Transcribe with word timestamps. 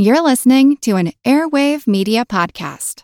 You're 0.00 0.22
listening 0.22 0.76
to 0.82 0.94
an 0.94 1.10
Airwave 1.24 1.88
Media 1.88 2.24
Podcast. 2.24 3.02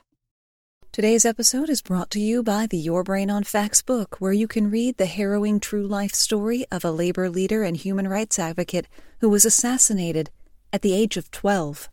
Today's 0.92 1.24
episode 1.24 1.68
is 1.68 1.82
brought 1.82 2.08
to 2.12 2.20
you 2.20 2.44
by 2.44 2.68
the 2.68 2.78
Your 2.78 3.02
Brain 3.02 3.32
on 3.32 3.42
Facts 3.42 3.82
book, 3.82 4.20
where 4.20 4.32
you 4.32 4.46
can 4.46 4.70
read 4.70 4.96
the 4.96 5.06
harrowing 5.06 5.58
true 5.58 5.88
life 5.88 6.14
story 6.14 6.64
of 6.70 6.84
a 6.84 6.92
labor 6.92 7.28
leader 7.28 7.64
and 7.64 7.76
human 7.76 8.06
rights 8.06 8.38
advocate 8.38 8.86
who 9.18 9.28
was 9.28 9.44
assassinated 9.44 10.30
at 10.72 10.82
the 10.82 10.94
age 10.94 11.16
of 11.16 11.32
12. 11.32 11.88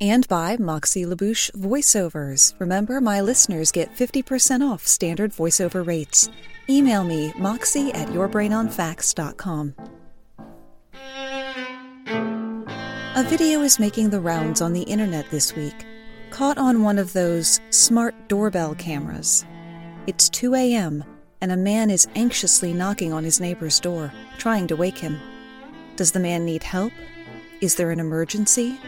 And 0.00 0.28
by 0.28 0.56
Moxie 0.60 1.04
LaBouche 1.04 1.50
Voiceovers. 1.50 2.54
Remember, 2.60 3.00
my 3.00 3.20
listeners 3.20 3.72
get 3.72 3.96
50% 3.96 4.60
off 4.60 4.86
standard 4.86 5.32
voiceover 5.32 5.84
rates. 5.84 6.28
Email 6.70 7.02
me, 7.02 7.32
moxie 7.36 7.92
at 7.94 8.10
yourbrainonfacts.com. 8.10 9.74
A 13.16 13.22
video 13.22 13.62
is 13.62 13.78
making 13.78 14.10
the 14.10 14.20
rounds 14.20 14.60
on 14.60 14.74
the 14.74 14.82
internet 14.82 15.30
this 15.30 15.56
week, 15.56 15.86
caught 16.28 16.58
on 16.58 16.82
one 16.82 16.98
of 16.98 17.14
those 17.14 17.62
smart 17.70 18.14
doorbell 18.28 18.74
cameras. 18.74 19.46
It's 20.06 20.28
2 20.28 20.54
a.m., 20.54 21.02
and 21.40 21.50
a 21.50 21.56
man 21.56 21.88
is 21.88 22.06
anxiously 22.14 22.74
knocking 22.74 23.14
on 23.14 23.24
his 23.24 23.40
neighbor's 23.40 23.80
door, 23.80 24.12
trying 24.36 24.66
to 24.66 24.76
wake 24.76 24.98
him. 24.98 25.18
Does 25.96 26.12
the 26.12 26.20
man 26.20 26.44
need 26.44 26.62
help? 26.62 26.92
Is 27.62 27.76
there 27.76 27.90
an 27.90 28.00
emergency? 28.00 28.78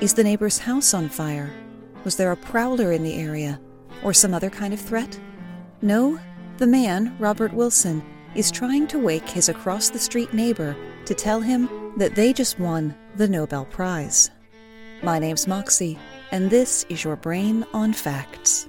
Is 0.00 0.14
the 0.14 0.22
neighbor's 0.22 0.58
house 0.58 0.94
on 0.94 1.08
fire? 1.08 1.52
Was 2.04 2.14
there 2.14 2.30
a 2.30 2.36
prowler 2.36 2.92
in 2.92 3.02
the 3.02 3.14
area? 3.14 3.60
Or 4.04 4.14
some 4.14 4.32
other 4.32 4.48
kind 4.48 4.72
of 4.72 4.78
threat? 4.78 5.18
No, 5.80 6.20
the 6.58 6.68
man, 6.68 7.16
Robert 7.18 7.52
Wilson, 7.52 8.00
is 8.36 8.52
trying 8.52 8.86
to 8.86 9.00
wake 9.00 9.28
his 9.28 9.48
across 9.48 9.90
the 9.90 9.98
street 9.98 10.32
neighbor 10.32 10.76
to 11.04 11.14
tell 11.14 11.40
him 11.40 11.68
that 11.96 12.14
they 12.14 12.32
just 12.32 12.60
won 12.60 12.94
the 13.16 13.28
Nobel 13.28 13.66
Prize. 13.66 14.30
My 15.02 15.18
name's 15.18 15.46
Moxie, 15.46 15.98
and 16.30 16.50
this 16.50 16.86
is 16.88 17.04
your 17.04 17.16
Brain 17.16 17.64
on 17.74 17.92
Facts. 17.92 18.68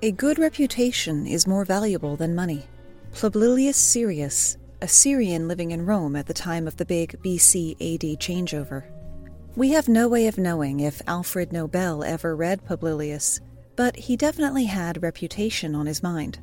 A 0.00 0.12
good 0.12 0.38
reputation 0.38 1.26
is 1.26 1.48
more 1.48 1.64
valuable 1.64 2.14
than 2.14 2.32
money. 2.32 2.66
Publilius 3.14 3.74
Syrus, 3.74 4.56
a 4.80 4.86
Syrian 4.86 5.48
living 5.48 5.72
in 5.72 5.84
Rome 5.84 6.14
at 6.14 6.26
the 6.26 6.32
time 6.32 6.68
of 6.68 6.76
the 6.76 6.84
big 6.84 7.20
BC 7.20 7.72
AD 7.72 8.20
changeover. 8.20 8.84
We 9.56 9.70
have 9.70 9.88
no 9.88 10.06
way 10.06 10.28
of 10.28 10.38
knowing 10.38 10.78
if 10.78 11.02
Alfred 11.08 11.52
Nobel 11.52 12.04
ever 12.04 12.36
read 12.36 12.64
Publilius, 12.64 13.40
but 13.74 13.96
he 13.96 14.16
definitely 14.16 14.66
had 14.66 15.02
reputation 15.02 15.74
on 15.74 15.86
his 15.86 16.00
mind. 16.00 16.38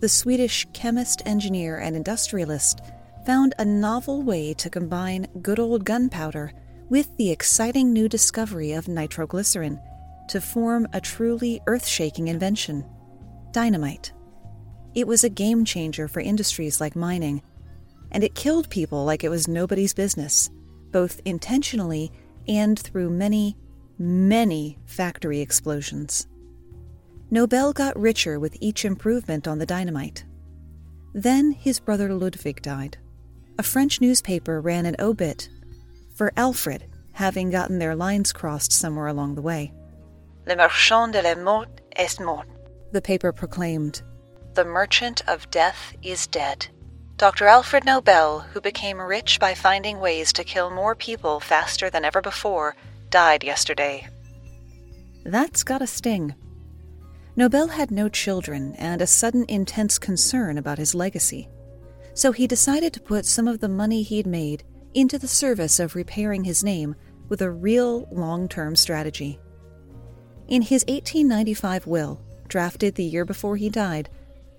The 0.00 0.08
Swedish 0.08 0.66
chemist, 0.72 1.22
engineer, 1.26 1.78
and 1.78 1.94
industrialist 1.94 2.80
found 3.24 3.54
a 3.60 3.64
novel 3.64 4.22
way 4.22 4.52
to 4.54 4.68
combine 4.68 5.28
good 5.42 5.60
old 5.60 5.84
gunpowder 5.84 6.52
with 6.88 7.16
the 7.18 7.30
exciting 7.30 7.92
new 7.92 8.08
discovery 8.08 8.72
of 8.72 8.88
nitroglycerin 8.88 9.78
to 10.28 10.40
form 10.40 10.86
a 10.92 11.00
truly 11.00 11.60
earth 11.66 11.86
shaking 11.86 12.28
invention 12.28 12.84
dynamite. 13.52 14.12
It 14.94 15.06
was 15.06 15.24
a 15.24 15.28
game 15.28 15.64
changer 15.64 16.08
for 16.08 16.20
industries 16.20 16.80
like 16.80 16.96
mining, 16.96 17.42
and 18.10 18.24
it 18.24 18.34
killed 18.34 18.70
people 18.70 19.04
like 19.04 19.24
it 19.24 19.28
was 19.28 19.48
nobody's 19.48 19.94
business, 19.94 20.50
both 20.90 21.20
intentionally 21.24 22.10
and 22.46 22.78
through 22.78 23.10
many, 23.10 23.56
many 23.98 24.78
factory 24.86 25.40
explosions. 25.40 26.26
Nobel 27.30 27.72
got 27.72 27.98
richer 27.98 28.40
with 28.40 28.56
each 28.60 28.84
improvement 28.84 29.46
on 29.46 29.58
the 29.58 29.66
dynamite. 29.66 30.24
Then 31.14 31.52
his 31.52 31.80
brother 31.80 32.14
Ludwig 32.14 32.62
died. 32.62 32.96
A 33.58 33.62
French 33.62 34.00
newspaper 34.00 34.60
ran 34.60 34.86
an 34.86 34.96
obit 34.98 35.48
for 36.14 36.32
Alfred 36.36 36.84
having 37.12 37.50
gotten 37.50 37.80
their 37.80 37.96
lines 37.96 38.32
crossed 38.32 38.72
somewhere 38.72 39.08
along 39.08 39.34
the 39.34 39.42
way. 39.42 39.72
Le 40.48 40.56
marchand 40.56 41.12
de 41.12 41.20
la 41.20 41.34
mort 41.34 41.68
est 41.94 42.20
mort. 42.20 42.46
The 42.92 43.02
paper 43.02 43.32
proclaimed. 43.32 44.00
The 44.54 44.64
merchant 44.64 45.20
of 45.28 45.50
death 45.50 45.94
is 46.02 46.26
dead. 46.26 46.68
Dr. 47.18 47.46
Alfred 47.46 47.84
Nobel, 47.84 48.40
who 48.40 48.62
became 48.62 48.98
rich 48.98 49.38
by 49.38 49.52
finding 49.52 50.00
ways 50.00 50.32
to 50.32 50.44
kill 50.44 50.70
more 50.70 50.94
people 50.94 51.38
faster 51.38 51.90
than 51.90 52.02
ever 52.02 52.22
before, 52.22 52.76
died 53.10 53.44
yesterday. 53.44 54.08
That's 55.26 55.62
got 55.62 55.82
a 55.82 55.86
sting. 55.86 56.34
Nobel 57.36 57.68
had 57.68 57.90
no 57.90 58.08
children 58.08 58.74
and 58.78 59.02
a 59.02 59.06
sudden 59.06 59.44
intense 59.48 59.98
concern 59.98 60.56
about 60.56 60.78
his 60.78 60.94
legacy. 60.94 61.50
So 62.14 62.32
he 62.32 62.46
decided 62.46 62.94
to 62.94 63.00
put 63.00 63.26
some 63.26 63.46
of 63.46 63.60
the 63.60 63.68
money 63.68 64.02
he'd 64.02 64.26
made 64.26 64.64
into 64.94 65.18
the 65.18 65.28
service 65.28 65.78
of 65.78 65.94
repairing 65.94 66.44
his 66.44 66.64
name 66.64 66.94
with 67.28 67.42
a 67.42 67.50
real 67.50 68.08
long 68.10 68.48
term 68.48 68.74
strategy. 68.74 69.38
In 70.48 70.62
his 70.62 70.82
1895 70.88 71.86
will, 71.86 72.20
drafted 72.48 72.94
the 72.94 73.04
year 73.04 73.26
before 73.26 73.56
he 73.56 73.68
died, 73.68 74.08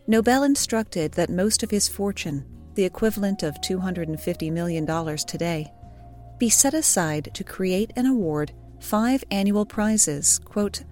Nobel 0.06 0.44
instructed 0.44 1.14
that 1.14 1.32
most 1.32 1.64
of 1.64 1.72
his 1.72 1.88
fortune, 1.88 2.46
the 2.76 2.84
equivalent 2.84 3.42
of 3.42 3.60
$250 3.62 4.52
million 4.52 4.86
today, 5.18 5.72
be 6.38 6.50
set 6.50 6.76
aside 6.76 7.32
to 7.34 7.44
create 7.44 7.92
and 7.96 8.08
award 8.08 8.52
five 8.80 9.24
annual 9.32 9.66
prizes, 9.66 10.40
quote, 10.46 10.84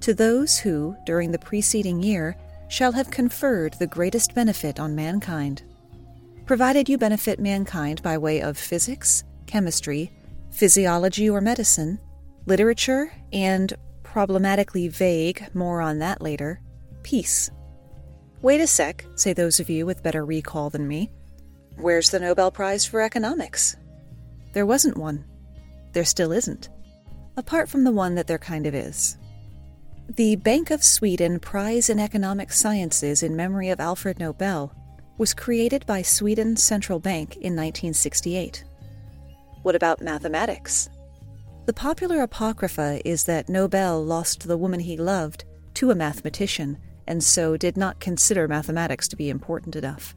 to 0.00 0.12
those 0.12 0.58
who, 0.58 0.94
during 1.06 1.32
the 1.32 1.38
preceding 1.38 2.02
year, 2.02 2.36
shall 2.68 2.92
have 2.92 3.10
conferred 3.10 3.74
the 3.74 3.86
greatest 3.86 4.34
benefit 4.34 4.78
on 4.78 4.94
mankind. 4.94 5.62
Provided 6.44 6.88
you 6.88 6.98
benefit 6.98 7.40
mankind 7.40 8.02
by 8.02 8.18
way 8.18 8.42
of 8.42 8.58
physics, 8.58 9.24
chemistry, 9.46 10.12
physiology 10.50 11.30
or 11.30 11.40
medicine, 11.40 11.98
literature, 12.46 13.10
and 13.32 13.72
problematically 14.14 14.86
vague, 14.86 15.44
more 15.54 15.80
on 15.80 15.98
that 15.98 16.22
later, 16.22 16.60
peace. 17.02 17.50
Wait 18.42 18.60
a 18.60 18.66
sec, 18.68 19.04
say 19.16 19.32
those 19.32 19.58
of 19.58 19.68
you 19.68 19.84
with 19.84 20.04
better 20.04 20.24
recall 20.24 20.70
than 20.70 20.86
me. 20.86 21.10
Where's 21.78 22.10
the 22.10 22.20
Nobel 22.20 22.52
Prize 22.52 22.86
for 22.86 23.00
Economics? 23.02 23.74
There 24.52 24.66
wasn't 24.66 24.96
one. 24.96 25.24
There 25.94 26.04
still 26.04 26.30
isn't. 26.30 26.68
Apart 27.36 27.68
from 27.68 27.82
the 27.82 27.90
one 27.90 28.14
that 28.14 28.28
there 28.28 28.38
kind 28.38 28.66
of 28.66 28.74
is. 28.76 29.18
The 30.08 30.36
Bank 30.36 30.70
of 30.70 30.84
Sweden 30.84 31.40
Prize 31.40 31.90
in 31.90 31.98
Economic 31.98 32.52
Sciences 32.52 33.24
in 33.24 33.34
memory 33.34 33.70
of 33.70 33.80
Alfred 33.80 34.20
Nobel 34.20 34.72
was 35.18 35.34
created 35.34 35.84
by 35.86 36.02
Sweden's 36.02 36.62
central 36.62 37.00
bank 37.00 37.34
in 37.34 37.56
1968. 37.56 38.62
What 39.62 39.74
about 39.74 40.00
mathematics? 40.00 40.88
The 41.66 41.72
popular 41.72 42.20
apocrypha 42.20 43.00
is 43.08 43.24
that 43.24 43.48
Nobel 43.48 44.04
lost 44.04 44.46
the 44.46 44.58
woman 44.58 44.80
he 44.80 44.98
loved 44.98 45.44
to 45.74 45.90
a 45.90 45.94
mathematician, 45.94 46.76
and 47.06 47.24
so 47.24 47.56
did 47.56 47.78
not 47.78 48.00
consider 48.00 48.46
mathematics 48.46 49.08
to 49.08 49.16
be 49.16 49.30
important 49.30 49.74
enough. 49.74 50.14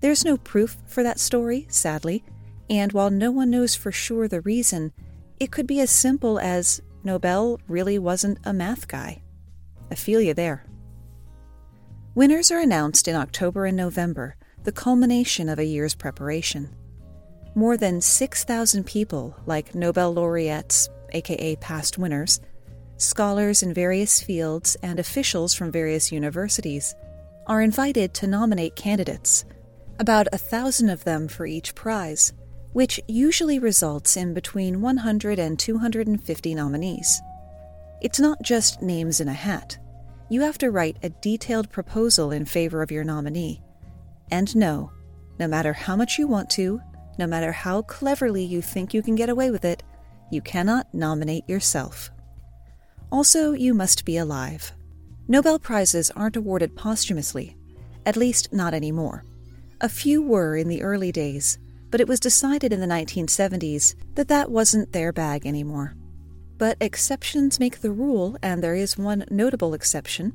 There's 0.00 0.24
no 0.24 0.36
proof 0.36 0.76
for 0.86 1.04
that 1.04 1.20
story, 1.20 1.66
sadly, 1.68 2.24
and 2.68 2.92
while 2.92 3.10
no 3.10 3.30
one 3.30 3.50
knows 3.50 3.76
for 3.76 3.92
sure 3.92 4.26
the 4.26 4.40
reason, 4.40 4.92
it 5.38 5.52
could 5.52 5.68
be 5.68 5.78
as 5.78 5.92
simple 5.92 6.40
as 6.40 6.82
Nobel 7.04 7.60
really 7.68 7.98
wasn't 7.98 8.38
a 8.44 8.52
math 8.52 8.88
guy. 8.88 9.22
You 10.06 10.34
there. 10.34 10.64
Winners 12.16 12.50
are 12.50 12.58
announced 12.58 13.06
in 13.06 13.14
October 13.14 13.64
and 13.66 13.76
November, 13.76 14.34
the 14.64 14.72
culmination 14.72 15.48
of 15.48 15.60
a 15.60 15.64
year's 15.64 15.94
preparation 15.94 16.74
more 17.54 17.76
than 17.76 18.00
6,000 18.00 18.84
people, 18.84 19.36
like 19.46 19.74
Nobel 19.74 20.12
laureates, 20.12 20.88
aka 21.12 21.56
past 21.56 21.98
winners, 21.98 22.40
scholars 22.96 23.62
in 23.62 23.72
various 23.72 24.22
fields, 24.22 24.76
and 24.82 24.98
officials 24.98 25.54
from 25.54 25.70
various 25.70 26.10
universities, 26.12 26.94
are 27.46 27.62
invited 27.62 28.14
to 28.14 28.26
nominate 28.26 28.76
candidates, 28.76 29.44
about 29.98 30.26
a 30.32 30.38
thousand 30.38 30.88
of 30.88 31.04
them 31.04 31.28
for 31.28 31.46
each 31.46 31.74
prize, 31.74 32.32
which 32.72 33.00
usually 33.06 33.58
results 33.58 34.16
in 34.16 34.34
between 34.34 34.80
100 34.80 35.38
and 35.38 35.58
250 35.58 36.54
nominees. 36.54 37.20
It's 38.00 38.18
not 38.18 38.42
just 38.42 38.82
names 38.82 39.20
in 39.20 39.28
a 39.28 39.32
hat. 39.32 39.78
You 40.28 40.40
have 40.40 40.58
to 40.58 40.70
write 40.70 40.96
a 41.02 41.10
detailed 41.10 41.70
proposal 41.70 42.32
in 42.32 42.44
favor 42.44 42.82
of 42.82 42.90
your 42.90 43.04
nominee. 43.04 43.62
And 44.30 44.54
no, 44.56 44.90
no 45.38 45.46
matter 45.46 45.72
how 45.72 45.94
much 45.96 46.18
you 46.18 46.26
want 46.26 46.50
to, 46.50 46.80
no 47.18 47.26
matter 47.26 47.52
how 47.52 47.82
cleverly 47.82 48.44
you 48.44 48.62
think 48.62 48.92
you 48.92 49.02
can 49.02 49.14
get 49.14 49.28
away 49.28 49.50
with 49.50 49.64
it, 49.64 49.82
you 50.30 50.40
cannot 50.40 50.92
nominate 50.92 51.48
yourself. 51.48 52.10
Also, 53.10 53.52
you 53.52 53.74
must 53.74 54.04
be 54.04 54.16
alive. 54.16 54.72
Nobel 55.28 55.58
Prizes 55.58 56.10
aren't 56.10 56.36
awarded 56.36 56.76
posthumously, 56.76 57.56
at 58.04 58.16
least 58.16 58.52
not 58.52 58.74
anymore. 58.74 59.24
A 59.80 59.88
few 59.88 60.22
were 60.22 60.56
in 60.56 60.68
the 60.68 60.82
early 60.82 61.12
days, 61.12 61.58
but 61.90 62.00
it 62.00 62.08
was 62.08 62.20
decided 62.20 62.72
in 62.72 62.80
the 62.80 62.86
1970s 62.86 63.94
that 64.14 64.28
that 64.28 64.50
wasn't 64.50 64.92
their 64.92 65.12
bag 65.12 65.46
anymore. 65.46 65.94
But 66.58 66.76
exceptions 66.80 67.60
make 67.60 67.80
the 67.80 67.92
rule, 67.92 68.36
and 68.42 68.62
there 68.62 68.74
is 68.74 68.98
one 68.98 69.24
notable 69.30 69.74
exception. 69.74 70.32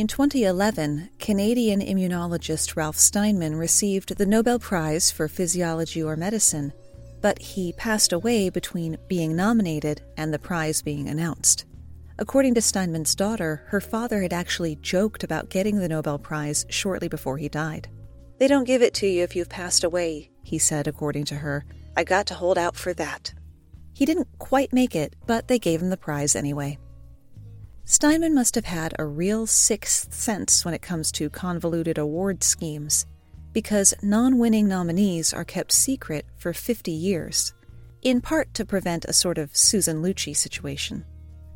In 0.00 0.06
2011, 0.06 1.10
Canadian 1.18 1.82
immunologist 1.82 2.74
Ralph 2.74 2.96
Steinman 2.96 3.54
received 3.54 4.16
the 4.16 4.24
Nobel 4.24 4.58
Prize 4.58 5.10
for 5.10 5.28
Physiology 5.28 6.02
or 6.02 6.16
Medicine, 6.16 6.72
but 7.20 7.38
he 7.38 7.74
passed 7.74 8.14
away 8.14 8.48
between 8.48 8.96
being 9.08 9.36
nominated 9.36 10.00
and 10.16 10.32
the 10.32 10.38
prize 10.38 10.80
being 10.80 11.06
announced. 11.06 11.66
According 12.18 12.54
to 12.54 12.62
Steinman's 12.62 13.14
daughter, 13.14 13.64
her 13.66 13.82
father 13.82 14.22
had 14.22 14.32
actually 14.32 14.76
joked 14.76 15.22
about 15.22 15.50
getting 15.50 15.78
the 15.78 15.88
Nobel 15.90 16.18
Prize 16.18 16.64
shortly 16.70 17.08
before 17.08 17.36
he 17.36 17.50
died. 17.50 17.90
They 18.38 18.48
don't 18.48 18.64
give 18.64 18.80
it 18.80 18.94
to 18.94 19.06
you 19.06 19.22
if 19.22 19.36
you've 19.36 19.50
passed 19.50 19.84
away, 19.84 20.30
he 20.42 20.58
said, 20.58 20.88
according 20.88 21.26
to 21.26 21.34
her. 21.34 21.66
I 21.94 22.04
got 22.04 22.24
to 22.28 22.34
hold 22.34 22.56
out 22.56 22.74
for 22.74 22.94
that. 22.94 23.34
He 23.92 24.06
didn't 24.06 24.28
quite 24.38 24.72
make 24.72 24.96
it, 24.96 25.14
but 25.26 25.48
they 25.48 25.58
gave 25.58 25.82
him 25.82 25.90
the 25.90 25.98
prize 25.98 26.34
anyway. 26.34 26.78
Steinman 27.90 28.36
must 28.36 28.54
have 28.54 28.66
had 28.66 28.94
a 29.00 29.04
real 29.04 29.48
sixth 29.48 30.14
sense 30.14 30.64
when 30.64 30.74
it 30.74 30.80
comes 30.80 31.10
to 31.10 31.28
convoluted 31.28 31.98
award 31.98 32.44
schemes, 32.44 33.04
because 33.52 33.92
non 34.00 34.38
winning 34.38 34.68
nominees 34.68 35.34
are 35.34 35.44
kept 35.44 35.72
secret 35.72 36.24
for 36.36 36.52
50 36.52 36.92
years, 36.92 37.52
in 38.02 38.20
part 38.20 38.54
to 38.54 38.64
prevent 38.64 39.06
a 39.06 39.12
sort 39.12 39.38
of 39.38 39.56
Susan 39.56 40.02
Lucci 40.02 40.36
situation. 40.36 41.04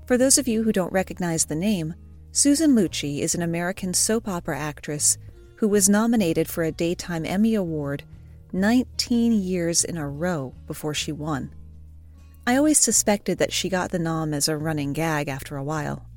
For 0.08 0.18
those 0.18 0.36
of 0.36 0.48
you 0.48 0.64
who 0.64 0.72
don't 0.72 0.92
recognize 0.92 1.44
the 1.44 1.54
name, 1.54 1.94
Susan 2.32 2.74
Lucci 2.74 3.20
is 3.20 3.36
an 3.36 3.42
American 3.42 3.94
soap 3.94 4.26
opera 4.26 4.58
actress 4.58 5.16
who 5.58 5.68
was 5.68 5.88
nominated 5.88 6.48
for 6.48 6.64
a 6.64 6.72
Daytime 6.72 7.24
Emmy 7.24 7.54
Award 7.54 8.02
19 8.52 9.40
years 9.40 9.84
in 9.84 9.96
a 9.96 10.08
row 10.08 10.52
before 10.66 10.94
she 10.94 11.12
won. 11.12 11.54
I 12.44 12.56
always 12.56 12.78
suspected 12.78 13.38
that 13.38 13.52
she 13.52 13.68
got 13.68 13.92
the 13.92 14.00
nom 14.00 14.34
as 14.34 14.48
a 14.48 14.56
running 14.56 14.94
gag 14.94 15.28
after 15.28 15.56
a 15.56 15.62
while. 15.62 16.08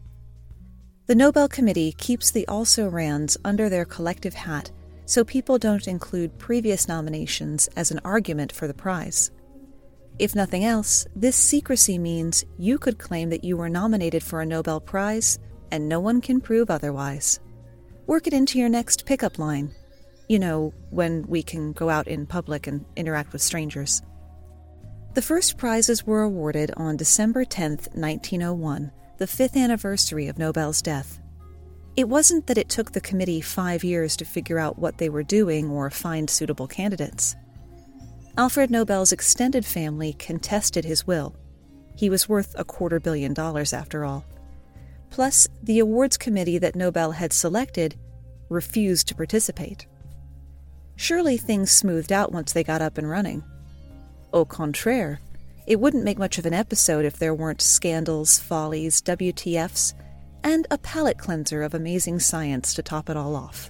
The 1.07 1.15
Nobel 1.15 1.47
Committee 1.47 1.93
keeps 1.93 2.31
the 2.31 2.45
also 2.49 2.89
rans 2.89 3.37
under 3.45 3.69
their 3.69 3.85
collective 3.85 4.33
hat 4.33 4.71
so 5.05 5.23
people 5.23 5.57
don't 5.57 5.87
include 5.87 6.37
previous 6.37 6.89
nominations 6.89 7.69
as 7.77 7.91
an 7.91 8.01
argument 8.03 8.51
for 8.51 8.67
the 8.67 8.73
prize. 8.73 9.31
If 10.19 10.35
nothing 10.35 10.65
else, 10.65 11.07
this 11.15 11.37
secrecy 11.37 11.97
means 11.97 12.43
you 12.57 12.77
could 12.77 12.97
claim 12.97 13.29
that 13.29 13.45
you 13.45 13.55
were 13.55 13.69
nominated 13.69 14.21
for 14.21 14.41
a 14.41 14.45
Nobel 14.45 14.81
Prize 14.81 15.39
and 15.71 15.87
no 15.87 16.01
one 16.01 16.19
can 16.19 16.41
prove 16.41 16.69
otherwise. 16.69 17.39
Work 18.05 18.27
it 18.27 18.33
into 18.33 18.59
your 18.59 18.67
next 18.67 19.05
pickup 19.05 19.39
line. 19.39 19.73
You 20.27 20.39
know, 20.39 20.73
when 20.89 21.25
we 21.25 21.41
can 21.41 21.71
go 21.71 21.89
out 21.89 22.09
in 22.09 22.25
public 22.25 22.67
and 22.67 22.83
interact 22.97 23.31
with 23.31 23.41
strangers. 23.41 24.01
The 25.13 25.21
first 25.21 25.57
prizes 25.57 26.05
were 26.05 26.23
awarded 26.23 26.71
on 26.75 26.97
December 26.97 27.45
10, 27.45 27.77
1901, 27.93 28.91
the 29.17 29.27
fifth 29.27 29.57
anniversary 29.57 30.27
of 30.27 30.37
Nobel's 30.37 30.81
death. 30.81 31.19
It 31.95 32.07
wasn't 32.07 32.45
that 32.45 32.59
it 32.59 32.69
took 32.69 32.91
the 32.91 33.01
committee 33.01 33.41
five 33.41 33.83
years 33.83 34.15
to 34.17 34.25
figure 34.25 34.59
out 34.59 34.77
what 34.77 34.99
they 34.99 35.09
were 35.09 35.23
doing 35.23 35.71
or 35.71 35.89
find 35.89 36.29
suitable 36.29 36.67
candidates. 36.67 37.35
Alfred 38.37 38.69
Nobel's 38.69 39.11
extended 39.11 39.65
family 39.65 40.13
contested 40.13 40.85
his 40.85 41.07
will. 41.07 41.35
He 41.95 42.11
was 42.11 42.29
worth 42.29 42.53
a 42.55 42.63
quarter 42.63 42.99
billion 42.99 43.33
dollars, 43.33 43.73
after 43.73 44.05
all. 44.05 44.23
Plus, 45.09 45.47
the 45.63 45.79
awards 45.79 46.17
committee 46.17 46.59
that 46.59 46.75
Nobel 46.75 47.13
had 47.13 47.33
selected 47.33 47.95
refused 48.49 49.07
to 49.07 49.15
participate. 49.15 49.87
Surely 50.95 51.37
things 51.37 51.71
smoothed 51.71 52.11
out 52.11 52.31
once 52.31 52.53
they 52.53 52.63
got 52.63 52.83
up 52.83 52.99
and 52.99 53.09
running. 53.09 53.43
Au 54.31 54.45
contraire, 54.45 55.19
it 55.67 55.81
wouldn't 55.81 56.05
make 56.05 56.17
much 56.17 56.37
of 56.37 56.45
an 56.45 56.53
episode 56.53 57.03
if 57.03 57.19
there 57.19 57.35
weren't 57.35 57.61
scandals, 57.61 58.39
follies, 58.39 59.01
WTFs, 59.01 59.93
and 60.43 60.65
a 60.71 60.77
palate 60.77 61.17
cleanser 61.17 61.61
of 61.61 61.73
amazing 61.73 62.19
science 62.19 62.73
to 62.73 62.81
top 62.81 63.09
it 63.09 63.17
all 63.17 63.35
off. 63.35 63.69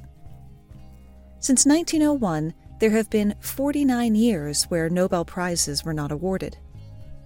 Since 1.40 1.66
1901, 1.66 2.54
there 2.80 2.92
have 2.92 3.10
been 3.10 3.34
49 3.42 4.14
years 4.14 4.66
where 4.66 4.90
Nobel 4.90 5.26
Prizes 5.26 5.84
were 5.84 5.94
not 5.94 6.12
awarded. 6.12 6.56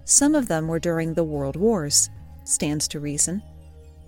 Some 0.04 0.34
of 0.34 0.48
them 0.48 0.68
were 0.68 0.80
during 0.80 1.12
the 1.12 1.22
World 1.22 1.56
Wars, 1.56 2.08
stands 2.44 2.88
to 2.88 3.00
reason, 3.00 3.42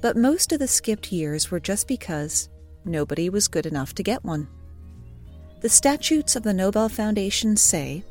but 0.01 0.17
most 0.17 0.51
of 0.53 0.61
the 0.61 0.67
skipped 0.67 1.13
years 1.13 1.51
were 1.51 1.61
just 1.61 1.87
because 1.87 2.49
nobody 2.87 3.29
was 3.29 3.49
good 3.49 3.67
enough 3.67 3.95
to 3.97 4.03
get 4.03 4.25
one. 4.25 4.49
The 5.61 5.69
statutes 5.69 6.37
of 6.37 6.43
the 6.43 6.55
Nobel 6.55 6.89
Foundation 6.89 7.57
say 7.57 8.03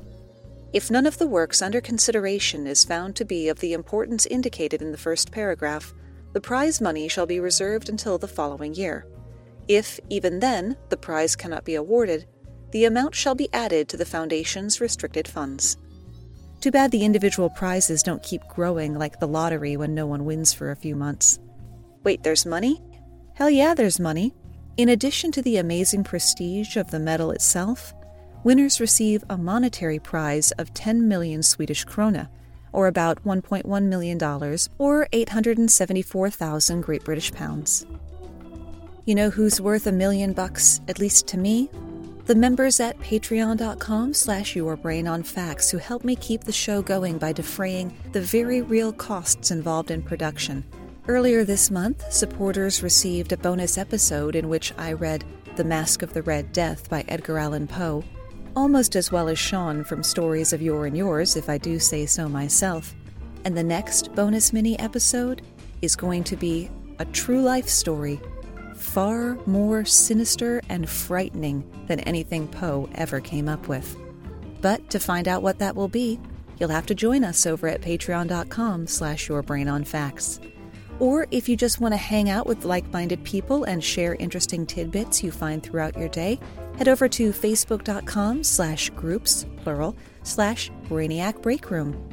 if 0.73 0.89
none 0.89 1.05
of 1.05 1.19
the 1.19 1.27
works 1.27 1.61
under 1.61 1.79
consideration 1.79 2.65
is 2.65 2.83
found 2.83 3.15
to 3.15 3.25
be 3.25 3.47
of 3.47 3.59
the 3.59 3.73
importance 3.73 4.25
indicated 4.25 4.81
in 4.81 4.91
the 4.91 4.97
first 4.97 5.31
paragraph, 5.31 5.93
the 6.33 6.41
prize 6.41 6.81
money 6.81 7.07
shall 7.07 7.27
be 7.27 7.39
reserved 7.39 7.89
until 7.89 8.17
the 8.17 8.27
following 8.27 8.73
year. 8.73 9.05
If, 9.67 9.99
even 10.09 10.39
then, 10.39 10.75
the 10.89 10.97
prize 10.97 11.35
cannot 11.35 11.63
be 11.63 11.75
awarded, 11.75 12.25
the 12.71 12.85
amount 12.85 13.13
shall 13.13 13.35
be 13.35 13.53
added 13.53 13.87
to 13.89 13.97
the 13.97 14.05
Foundation's 14.05 14.81
restricted 14.81 15.27
funds. 15.27 15.77
Too 16.59 16.71
bad 16.71 16.89
the 16.89 17.05
individual 17.05 17.51
prizes 17.51 18.01
don't 18.01 18.23
keep 18.23 18.41
growing 18.47 18.95
like 18.95 19.19
the 19.19 19.27
lottery 19.27 19.77
when 19.77 19.93
no 19.93 20.07
one 20.07 20.25
wins 20.25 20.53
for 20.53 20.71
a 20.71 20.75
few 20.75 20.95
months. 20.95 21.39
Wait, 22.03 22.23
there's 22.23 22.47
money? 22.47 22.81
Hell 23.35 23.49
yeah, 23.49 23.75
there's 23.75 23.99
money. 23.99 24.33
In 24.77 24.89
addition 24.89 25.31
to 25.33 25.41
the 25.43 25.57
amazing 25.57 26.03
prestige 26.03 26.77
of 26.77 26.89
the 26.89 26.99
medal 26.99 27.29
itself, 27.29 27.93
winners 28.43 28.79
receive 28.79 29.23
a 29.29 29.37
monetary 29.37 29.99
prize 29.99 30.51
of 30.53 30.73
10 30.73 31.07
million 31.07 31.41
Swedish 31.41 31.85
krona, 31.85 32.27
or 32.71 32.87
about 32.87 33.23
$1.1 33.23 33.83
million, 33.83 34.57
or 34.77 35.07
874,000 35.11 36.81
Great 36.81 37.03
British 37.03 37.31
pounds. 37.31 37.85
You 39.05 39.15
know 39.15 39.29
who's 39.29 39.59
worth 39.59 39.87
a 39.87 39.91
million 39.91 40.33
bucks, 40.33 40.81
at 40.87 40.99
least 40.99 41.27
to 41.27 41.37
me? 41.37 41.69
The 42.25 42.35
members 42.35 42.79
at 42.79 42.97
patreon.com 42.99 44.13
slash 44.13 44.53
yourbrainonfacts 44.55 45.69
who 45.69 45.77
help 45.77 46.05
me 46.05 46.15
keep 46.15 46.45
the 46.45 46.53
show 46.53 46.81
going 46.81 47.17
by 47.17 47.33
defraying 47.33 47.93
the 48.13 48.21
very 48.21 48.61
real 48.61 48.93
costs 48.93 49.51
involved 49.51 49.91
in 49.91 50.01
production. 50.01 50.63
Earlier 51.09 51.43
this 51.43 51.69
month, 51.69 52.13
supporters 52.13 52.81
received 52.81 53.33
a 53.33 53.37
bonus 53.37 53.77
episode 53.77 54.37
in 54.37 54.47
which 54.47 54.73
I 54.77 54.93
read 54.93 55.25
The 55.57 55.65
Mask 55.65 56.01
of 56.01 56.13
the 56.13 56.21
Red 56.21 56.53
Death 56.53 56.89
by 56.89 57.03
Edgar 57.09 57.39
Allan 57.39 57.67
Poe, 57.67 58.05
almost 58.55 58.95
as 58.95 59.11
well 59.11 59.27
as 59.29 59.39
Sean 59.39 59.83
from 59.83 60.03
Stories 60.03 60.53
of 60.53 60.61
Your 60.61 60.85
and 60.85 60.95
Yours, 60.95 61.35
if 61.35 61.49
I 61.49 61.57
do 61.57 61.79
say 61.79 62.05
so 62.05 62.27
myself. 62.29 62.93
And 63.45 63.57
the 63.57 63.63
next 63.63 64.13
bonus 64.15 64.53
mini 64.53 64.77
episode 64.79 65.41
is 65.81 65.95
going 65.95 66.23
to 66.25 66.35
be 66.35 66.69
a 66.99 67.05
true 67.05 67.41
life 67.41 67.67
story, 67.67 68.21
far 68.75 69.35
more 69.45 69.85
sinister 69.85 70.61
and 70.69 70.89
frightening 70.89 71.63
than 71.87 71.99
anything 72.01 72.47
Poe 72.47 72.89
ever 72.95 73.19
came 73.19 73.49
up 73.49 73.67
with. 73.67 73.97
But 74.61 74.89
to 74.91 74.99
find 74.99 75.27
out 75.27 75.43
what 75.43 75.59
that 75.59 75.75
will 75.75 75.89
be, 75.89 76.19
you'll 76.59 76.69
have 76.69 76.85
to 76.85 76.95
join 76.95 77.23
us 77.23 77.45
over 77.45 77.67
at 77.67 77.81
patreon.com 77.81 78.87
slash 78.87 79.27
yourbrainonfacts. 79.27 80.52
Or 80.99 81.27
if 81.31 81.49
you 81.49 81.55
just 81.55 81.79
want 81.79 81.93
to 81.93 81.97
hang 81.97 82.29
out 82.29 82.45
with 82.45 82.65
like 82.65 82.91
minded 82.93 83.23
people 83.23 83.63
and 83.63 83.83
share 83.83 84.15
interesting 84.15 84.65
tidbits 84.65 85.23
you 85.23 85.31
find 85.31 85.61
throughout 85.61 85.97
your 85.97 86.09
day, 86.09 86.39
head 86.77 86.87
over 86.87 87.07
to 87.09 87.31
facebook.com 87.31 88.43
slash 88.43 88.89
groups, 88.91 89.45
plural, 89.63 89.95
slash 90.23 90.71
Brainiac 90.87 91.41
Break 91.41 91.69
Room. 91.71 92.09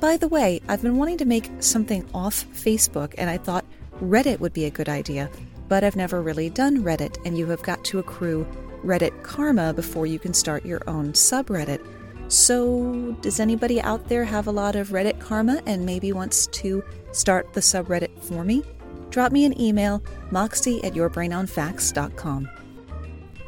By 0.00 0.16
the 0.16 0.28
way, 0.28 0.60
I've 0.68 0.82
been 0.82 0.96
wanting 0.96 1.18
to 1.18 1.24
make 1.24 1.50
something 1.58 2.08
off 2.14 2.46
Facebook, 2.54 3.14
and 3.18 3.28
I 3.28 3.36
thought 3.36 3.66
Reddit 4.02 4.40
would 4.40 4.54
be 4.54 4.64
a 4.64 4.70
good 4.70 4.88
idea, 4.88 5.30
but 5.68 5.84
I've 5.84 5.96
never 5.96 6.22
really 6.22 6.48
done 6.48 6.82
Reddit, 6.82 7.18
and 7.26 7.36
you 7.36 7.46
have 7.46 7.62
got 7.62 7.84
to 7.86 7.98
accrue 7.98 8.46
Reddit 8.82 9.22
karma 9.22 9.74
before 9.74 10.06
you 10.06 10.18
can 10.18 10.32
start 10.32 10.64
your 10.64 10.80
own 10.86 11.12
subreddit. 11.12 11.86
So, 12.30 13.16
does 13.22 13.40
anybody 13.40 13.80
out 13.80 14.08
there 14.08 14.22
have 14.22 14.46
a 14.46 14.52
lot 14.52 14.76
of 14.76 14.90
Reddit 14.90 15.18
karma 15.18 15.60
and 15.66 15.84
maybe 15.84 16.12
wants 16.12 16.46
to 16.46 16.84
start 17.10 17.52
the 17.52 17.60
subreddit 17.60 18.16
for 18.22 18.44
me? 18.44 18.62
Drop 19.10 19.32
me 19.32 19.44
an 19.44 19.60
email, 19.60 20.00
moxie 20.30 20.82
at 20.84 20.92
yourbrainonfacts.com. 20.92 22.48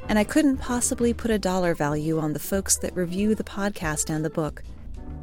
And 0.08 0.18
I 0.18 0.24
couldn't 0.24 0.56
possibly 0.56 1.14
put 1.14 1.30
a 1.30 1.38
dollar 1.38 1.76
value 1.76 2.18
on 2.18 2.32
the 2.32 2.40
folks 2.40 2.76
that 2.78 2.96
review 2.96 3.36
the 3.36 3.44
podcast 3.44 4.12
and 4.12 4.24
the 4.24 4.30
book. 4.30 4.64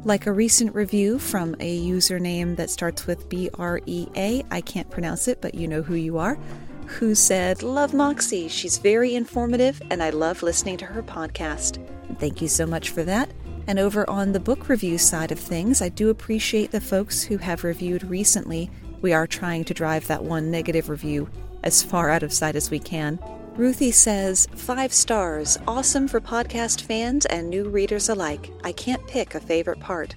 Like 0.04 0.24
a 0.24 0.32
recent 0.32 0.74
review 0.74 1.18
from 1.18 1.54
a 1.60 1.80
username 1.86 2.56
that 2.56 2.70
starts 2.70 3.06
with 3.06 3.28
B 3.28 3.50
R 3.58 3.82
E 3.84 4.08
A, 4.16 4.42
I 4.50 4.62
can't 4.62 4.88
pronounce 4.88 5.28
it, 5.28 5.42
but 5.42 5.54
you 5.54 5.68
know 5.68 5.82
who 5.82 5.96
you 5.96 6.16
are, 6.16 6.38
who 6.86 7.14
said, 7.14 7.62
Love 7.62 7.92
Moxie, 7.92 8.48
she's 8.48 8.78
very 8.78 9.14
informative, 9.14 9.82
and 9.90 10.02
I 10.02 10.08
love 10.08 10.42
listening 10.42 10.78
to 10.78 10.86
her 10.86 11.02
podcast. 11.02 11.78
Thank 12.18 12.40
you 12.40 12.48
so 12.48 12.64
much 12.64 12.88
for 12.88 13.02
that. 13.04 13.30
And 13.70 13.78
over 13.78 14.10
on 14.10 14.32
the 14.32 14.40
book 14.40 14.68
review 14.68 14.98
side 14.98 15.30
of 15.30 15.38
things, 15.38 15.80
I 15.80 15.90
do 15.90 16.10
appreciate 16.10 16.72
the 16.72 16.80
folks 16.80 17.22
who 17.22 17.36
have 17.36 17.62
reviewed 17.62 18.02
recently. 18.02 18.68
We 19.00 19.12
are 19.12 19.28
trying 19.28 19.62
to 19.66 19.74
drive 19.74 20.08
that 20.08 20.24
one 20.24 20.50
negative 20.50 20.88
review 20.88 21.30
as 21.62 21.80
far 21.80 22.10
out 22.10 22.24
of 22.24 22.32
sight 22.32 22.56
as 22.56 22.68
we 22.68 22.80
can. 22.80 23.20
Ruthie 23.54 23.92
says, 23.92 24.48
Five 24.56 24.92
stars, 24.92 25.56
awesome 25.68 26.08
for 26.08 26.20
podcast 26.20 26.80
fans 26.80 27.26
and 27.26 27.48
new 27.48 27.68
readers 27.68 28.08
alike. 28.08 28.50
I 28.64 28.72
can't 28.72 29.06
pick 29.06 29.36
a 29.36 29.40
favorite 29.40 29.78
part. 29.78 30.16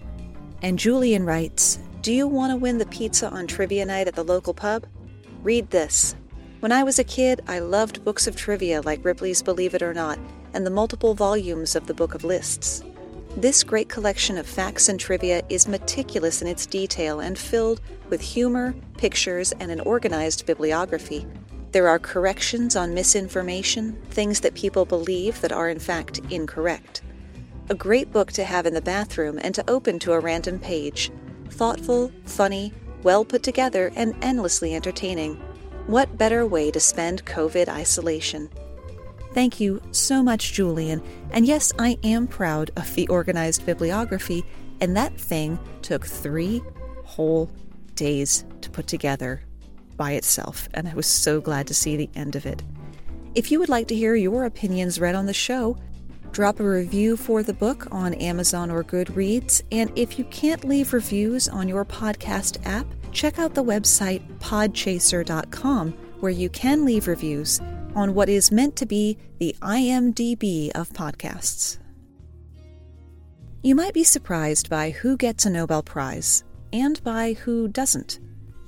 And 0.64 0.80
Julian 0.80 1.24
writes, 1.24 1.78
Do 2.02 2.12
you 2.12 2.28
want 2.28 2.54
to 2.54 2.58
win 2.58 2.80
the 2.80 2.88
pizza 2.88 3.30
on 3.30 3.46
trivia 3.46 3.86
night 3.86 4.08
at 4.08 4.16
the 4.16 4.24
local 4.24 4.56
pub? 4.56 4.88
Read 5.44 5.70
this. 5.70 6.16
When 6.60 6.72
I 6.72 6.82
was 6.82 6.98
a 6.98 7.04
kid, 7.04 7.42
I 7.48 7.60
loved 7.60 8.04
books 8.04 8.26
of 8.26 8.36
trivia 8.36 8.82
like 8.82 9.06
Ripley's 9.06 9.44
Believe 9.44 9.76
It 9.76 9.84
or 9.84 9.94
Not 9.94 10.18
and 10.56 10.66
the 10.66 10.72
multiple 10.72 11.14
volumes 11.14 11.76
of 11.76 11.86
the 11.86 11.94
Book 11.94 12.16
of 12.16 12.24
Lists. 12.24 12.84
This 13.36 13.64
great 13.64 13.90
collection 13.90 14.38
of 14.38 14.46
facts 14.46 14.90
and 14.90 15.00
trivia 15.00 15.42
is 15.50 15.68
meticulous 15.68 16.44
in 16.44 16.48
its 16.48 16.68
detail 16.68 17.20
and 17.20 17.36
filled 17.36 17.82
with 18.12 18.22
humor, 18.22 18.76
pictures, 18.98 19.52
and 19.60 19.72
an 19.72 19.80
organized 19.80 20.46
bibliography. 20.46 21.26
There 21.72 21.88
are 21.88 21.98
corrections 21.98 22.76
on 22.76 22.94
misinformation, 22.94 24.00
things 24.12 24.42
that 24.42 24.54
people 24.54 24.86
believe 24.86 25.42
that 25.42 25.52
are 25.52 25.68
in 25.68 25.80
fact 25.80 26.22
incorrect. 26.30 27.02
A 27.70 27.76
great 27.76 28.12
book 28.12 28.32
to 28.34 28.44
have 28.44 28.68
in 28.68 28.76
the 28.76 28.82
bathroom 28.82 29.40
and 29.42 29.56
to 29.56 29.68
open 29.68 29.98
to 30.00 30.14
a 30.14 30.20
random 30.20 30.60
page. 30.60 31.10
Thoughtful, 31.50 32.12
funny, 32.26 32.72
well 33.02 33.26
put 33.26 33.42
together, 33.42 33.92
and 33.96 34.14
endlessly 34.22 34.76
entertaining. 34.76 35.42
What 35.88 36.20
better 36.20 36.46
way 36.46 36.70
to 36.70 36.80
spend 36.80 37.26
COVID 37.26 37.68
isolation? 37.68 38.50
Thank 39.34 39.60
you 39.60 39.82
so 39.92 40.22
much, 40.22 40.54
Julian. 40.54 41.02
And 41.32 41.46
yes, 41.46 41.74
I 41.80 41.98
am 42.04 42.28
proud 42.28 42.70
of 42.76 42.94
the 42.94 43.08
organized 43.08 43.66
bibliography, 43.66 44.44
and 44.80 44.96
that 44.96 45.20
thing 45.20 45.58
took 45.82 46.06
three 46.06 46.62
whole 47.04 47.50
days 47.96 48.46
to 48.62 48.70
put 48.70 48.88
together 48.88 49.42
by 49.98 50.14
itself, 50.14 50.70
and 50.74 50.88
I 50.88 50.94
was 50.94 51.08
so 51.08 51.42
glad 51.42 51.68
to 51.68 51.74
see 51.74 51.96
the 51.96 52.10
end 52.16 52.36
of 52.36 52.46
it. 52.46 52.62
If 53.36 53.52
you 53.52 53.60
would 53.60 53.70
like 53.70 53.88
to 53.88 53.96
hear 53.96 54.16
your 54.16 54.46
opinions 54.46 55.00
read 55.00 55.16
on 55.16 55.26
the 55.26 55.34
show, 55.34 55.78
drop 56.32 56.60
a 56.60 56.64
review 56.64 57.18
for 57.18 57.42
the 57.42 57.54
book 57.54 57.88
on 57.92 58.14
Amazon 58.16 58.70
or 58.70 58.84
Goodreads, 58.84 59.64
and 59.72 59.92
if 59.96 60.20
you 60.20 60.26
can't 60.26 60.64
leave 60.64 60.94
reviews 60.94 61.48
on 61.48 61.68
your 61.68 61.86
podcast 61.86 62.64
app, 62.66 62.86
check 63.12 63.40
out 63.40 63.56
the 63.56 63.64
website 63.64 64.22
podchaser.com 64.40 65.92
where 66.20 66.32
you 66.32 66.50
can 66.50 66.86
leave 66.86 67.08
reviews 67.08 67.60
on 67.96 68.14
what 68.14 68.30
is 68.30 68.52
meant 68.52 68.76
to 68.78 68.86
be 68.86 69.18
the 69.40 69.56
IMDb 69.62 70.72
of 70.76 70.90
podcasts. 70.90 71.78
You 73.62 73.76
might 73.76 73.94
be 73.94 74.04
surprised 74.04 74.70
by 74.70 74.92
who 74.92 75.16
gets 75.16 75.46
a 75.46 75.50
Nobel 75.50 75.84
Prize 75.84 76.44
and 76.74 77.02
by 77.04 77.34
who 77.34 77.68
doesn't 77.68 78.20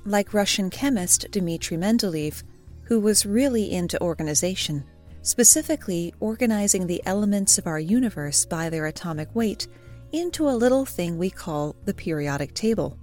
like 0.06 0.32
Russian 0.32 0.70
chemist 0.70 1.26
Dmitry 1.32 1.76
Mendeleev, 1.76 2.42
who 2.82 3.00
was 3.00 3.26
really 3.26 3.72
into 3.72 4.00
organization, 4.00 4.84
specifically 5.22 6.14
organizing 6.20 6.86
the 6.86 7.02
elements 7.04 7.58
of 7.58 7.66
our 7.66 7.80
universe 7.80 8.46
by 8.46 8.70
their 8.70 8.86
atomic 8.86 9.28
weight 9.34 9.66
into 10.12 10.48
a 10.48 10.54
little 10.54 10.86
thing 10.86 11.18
we 11.18 11.28
call 11.28 11.74
the 11.84 11.94
periodic 11.94 12.54
table, 12.54 12.96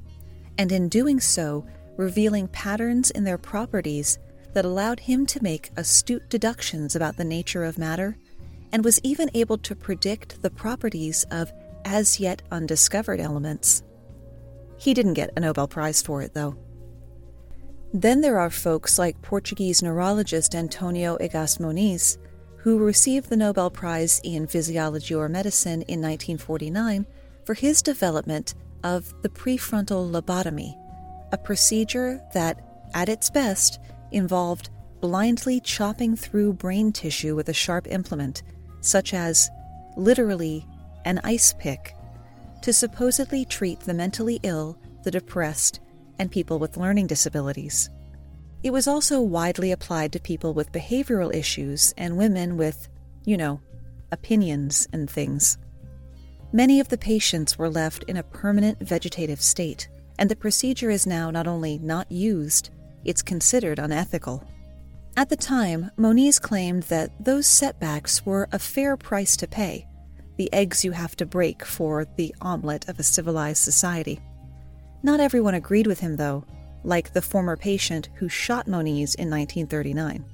and 0.57 0.71
in 0.71 0.87
doing 0.87 1.19
so, 1.19 1.65
revealing 1.97 2.47
patterns 2.47 3.11
in 3.11 3.23
their 3.23 3.37
properties 3.37 4.17
that 4.53 4.65
allowed 4.65 5.01
him 5.01 5.25
to 5.25 5.43
make 5.43 5.71
astute 5.75 6.29
deductions 6.29 6.95
about 6.95 7.17
the 7.17 7.23
nature 7.23 7.63
of 7.63 7.77
matter, 7.77 8.17
and 8.71 8.83
was 8.83 8.99
even 9.03 9.29
able 9.33 9.57
to 9.59 9.75
predict 9.75 10.41
the 10.41 10.49
properties 10.49 11.25
of 11.31 11.51
as 11.85 12.19
yet 12.19 12.41
undiscovered 12.51 13.19
elements. 13.19 13.83
He 14.77 14.93
didn't 14.93 15.13
get 15.13 15.31
a 15.35 15.39
Nobel 15.39 15.67
Prize 15.67 16.01
for 16.01 16.21
it, 16.21 16.33
though. 16.33 16.57
Then 17.93 18.21
there 18.21 18.39
are 18.39 18.49
folks 18.49 18.97
like 18.97 19.21
Portuguese 19.21 19.83
neurologist 19.83 20.55
Antonio 20.55 21.17
Egas 21.17 21.59
Moniz, 21.59 22.17
who 22.57 22.79
received 22.79 23.29
the 23.29 23.37
Nobel 23.37 23.69
Prize 23.69 24.19
in 24.23 24.47
Physiology 24.47 25.13
or 25.13 25.29
Medicine 25.29 25.83
in 25.83 26.01
1949 26.01 27.05
for 27.45 27.53
his 27.53 27.81
development 27.81 28.55
of 28.83 29.13
the 29.21 29.29
prefrontal 29.29 30.09
lobotomy, 30.09 30.75
a 31.31 31.37
procedure 31.37 32.21
that, 32.33 32.89
at 32.93 33.09
its 33.09 33.29
best, 33.29 33.79
involved 34.13 34.69
blindly 35.01 35.59
chopping 35.59 36.15
through 36.15 36.53
brain 36.53 36.91
tissue 36.91 37.35
with 37.35 37.49
a 37.49 37.53
sharp 37.53 37.87
implement, 37.87 38.43
such 38.81 39.13
as, 39.13 39.49
literally, 39.97 40.65
an 41.05 41.19
ice 41.23 41.53
pick, 41.59 41.93
to 42.61 42.71
supposedly 42.71 43.43
treat 43.43 43.81
the 43.81 43.93
mentally 43.93 44.39
ill, 44.43 44.77
the 45.03 45.11
depressed, 45.11 45.81
and 46.19 46.31
people 46.31 46.59
with 46.59 46.77
learning 46.77 47.07
disabilities. 47.07 47.89
It 48.63 48.71
was 48.71 48.87
also 48.87 49.19
widely 49.19 49.73
applied 49.73 50.13
to 50.13 50.19
people 50.21 50.53
with 50.53 50.71
behavioral 50.71 51.35
issues 51.35 51.93
and 51.97 52.17
women 52.17 52.55
with, 52.55 52.87
you 53.25 53.35
know, 53.35 53.59
opinions 54.13 54.87
and 54.93 55.09
things. 55.09 55.57
Many 56.53 56.79
of 56.79 56.87
the 56.87 56.97
patients 56.97 57.57
were 57.57 57.69
left 57.69 58.03
in 58.03 58.15
a 58.15 58.23
permanent 58.23 58.79
vegetative 58.79 59.41
state, 59.41 59.89
and 60.17 60.29
the 60.29 60.35
procedure 60.35 60.89
is 60.89 61.05
now 61.05 61.29
not 61.29 61.47
only 61.47 61.79
not 61.79 62.09
used, 62.09 62.69
it's 63.05 63.21
considered 63.21 63.79
unethical. 63.79 64.47
At 65.15 65.29
the 65.29 65.35
time, 65.35 65.91
Moniz 65.95 66.39
claimed 66.39 66.83
that 66.83 67.11
those 67.23 67.45
setbacks 67.45 68.25
were 68.25 68.47
a 68.51 68.59
fair 68.59 68.97
price 68.97 69.37
to 69.37 69.47
pay, 69.47 69.87
the 70.37 70.51
eggs 70.51 70.83
you 70.83 70.91
have 70.91 71.15
to 71.17 71.25
break 71.25 71.63
for 71.63 72.05
the 72.17 72.33
omelet 72.41 72.89
of 72.89 72.99
a 72.99 73.03
civilized 73.03 73.61
society. 73.61 74.19
Not 75.03 75.19
everyone 75.19 75.53
agreed 75.53 75.85
with 75.85 75.99
him, 75.99 76.15
though, 76.15 76.45
like 76.83 77.13
the 77.13 77.21
former 77.21 77.55
patient 77.55 78.09
who 78.15 78.27
shot 78.27 78.67
Moniz 78.67 79.15
in 79.15 79.29
1939. 79.29 80.25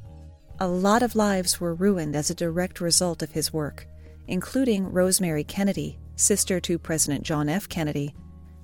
A 0.61 0.67
lot 0.67 1.03
of 1.03 1.15
lives 1.15 1.59
were 1.59 1.73
ruined 1.73 2.15
as 2.15 2.29
a 2.29 2.35
direct 2.35 2.81
result 2.81 3.21
of 3.21 3.31
his 3.31 3.53
work, 3.53 3.87
including 4.27 4.91
Rosemary 4.91 5.43
Kennedy, 5.43 5.99
sister 6.15 6.59
to 6.61 6.79
President 6.79 7.23
John 7.23 7.49
F. 7.49 7.67
Kennedy, 7.67 8.13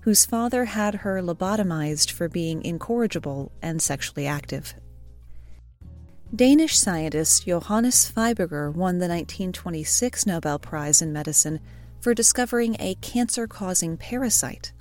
whose 0.05 0.23
father 0.23 0.65
had 0.65 0.93
her 0.93 1.19
lobotomized 1.19 2.11
for 2.11 2.29
being 2.29 2.63
incorrigible 2.63 3.51
and 3.63 3.81
sexually 3.81 4.27
active. 4.27 4.75
Danish 6.35 6.77
scientist 6.77 7.47
Johannes 7.47 8.11
Fibiger 8.15 8.71
won 8.71 8.99
the 8.99 9.07
1926 9.07 10.27
Nobel 10.27 10.59
Prize 10.59 11.01
in 11.01 11.11
Medicine 11.11 11.59
for 12.01 12.13
discovering 12.13 12.75
a 12.79 12.93
cancer 13.01 13.47
causing 13.47 13.97
parasite 13.97 14.73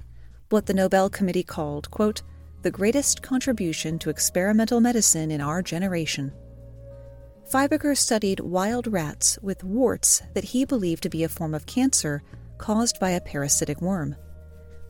what 0.51 0.67
the 0.67 0.75
Nobel 0.75 1.09
Committee 1.09 1.43
called, 1.43 1.91
quote, 1.91 2.21
the 2.61 2.71
greatest 2.71 3.23
contribution 3.23 3.99
to 4.01 4.11
experimental 4.11 4.79
medicine 4.79 5.31
in 5.31 5.41
our 5.41 5.63
generation. 5.63 6.35
Fibiger 7.51 7.97
studied 7.97 8.41
wild 8.41 8.87
rats 8.87 9.39
with 9.41 9.65
warts 9.65 10.21
that 10.35 10.45
he 10.45 10.67
believed 10.67 11.03
to 11.03 11.09
be 11.09 11.25
a 11.25 11.31
form 11.31 11.55
of 11.55 11.65
cancer 11.65 12.23
caused 12.59 13.01
by 13.01 13.11
a 13.11 13.23
parasitic 13.23 13.81
worm. 13.81 14.17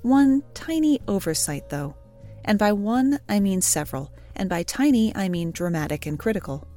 One 0.04 0.42
tiny 0.52 1.00
oversight, 1.08 1.70
though, 1.70 1.96
and 2.44 2.58
by 2.58 2.72
one 2.72 3.20
I 3.26 3.40
mean 3.40 3.62
several, 3.62 4.12
and 4.36 4.50
by 4.50 4.62
tiny 4.62 5.16
I 5.16 5.30
mean 5.30 5.50
dramatic 5.50 6.04
and 6.04 6.18
critical. 6.18 6.68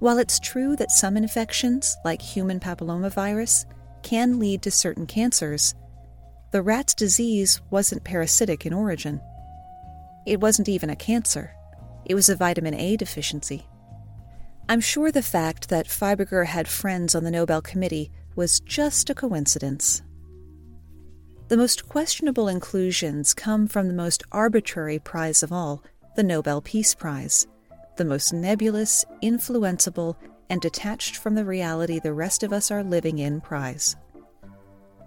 While 0.00 0.18
it's 0.18 0.38
true 0.38 0.76
that 0.76 0.90
some 0.90 1.16
infections, 1.16 1.96
like 2.04 2.20
human 2.20 2.60
papillomavirus, 2.60 3.64
can 4.02 4.38
lead 4.38 4.60
to 4.62 4.70
certain 4.70 5.06
cancers, 5.06 5.74
the 6.50 6.60
rat's 6.60 6.94
disease 6.94 7.62
wasn't 7.70 8.04
parasitic 8.04 8.66
in 8.66 8.74
origin. 8.74 9.22
It 10.26 10.38
wasn't 10.38 10.68
even 10.68 10.90
a 10.90 10.94
cancer, 10.94 11.54
it 12.04 12.14
was 12.14 12.28
a 12.28 12.36
vitamin 12.36 12.74
A 12.74 12.98
deficiency. 12.98 13.66
I'm 14.68 14.82
sure 14.82 15.10
the 15.10 15.22
fact 15.22 15.70
that 15.70 15.88
Fibiger 15.88 16.44
had 16.44 16.68
friends 16.68 17.14
on 17.14 17.24
the 17.24 17.30
Nobel 17.30 17.62
Committee 17.62 18.12
was 18.36 18.60
just 18.60 19.08
a 19.08 19.14
coincidence. 19.14 20.02
The 21.52 21.58
most 21.58 21.86
questionable 21.86 22.48
inclusions 22.48 23.34
come 23.34 23.66
from 23.66 23.86
the 23.86 23.92
most 23.92 24.22
arbitrary 24.32 24.98
prize 24.98 25.42
of 25.42 25.52
all, 25.52 25.84
the 26.16 26.22
Nobel 26.22 26.62
Peace 26.62 26.94
Prize, 26.94 27.46
the 27.98 28.06
most 28.06 28.32
nebulous, 28.32 29.04
influenceable, 29.22 30.16
and 30.48 30.62
detached 30.62 31.18
from 31.18 31.34
the 31.34 31.44
reality 31.44 31.98
the 31.98 32.14
rest 32.14 32.42
of 32.42 32.54
us 32.54 32.70
are 32.70 32.82
living 32.82 33.18
in 33.18 33.42
prize. 33.42 33.96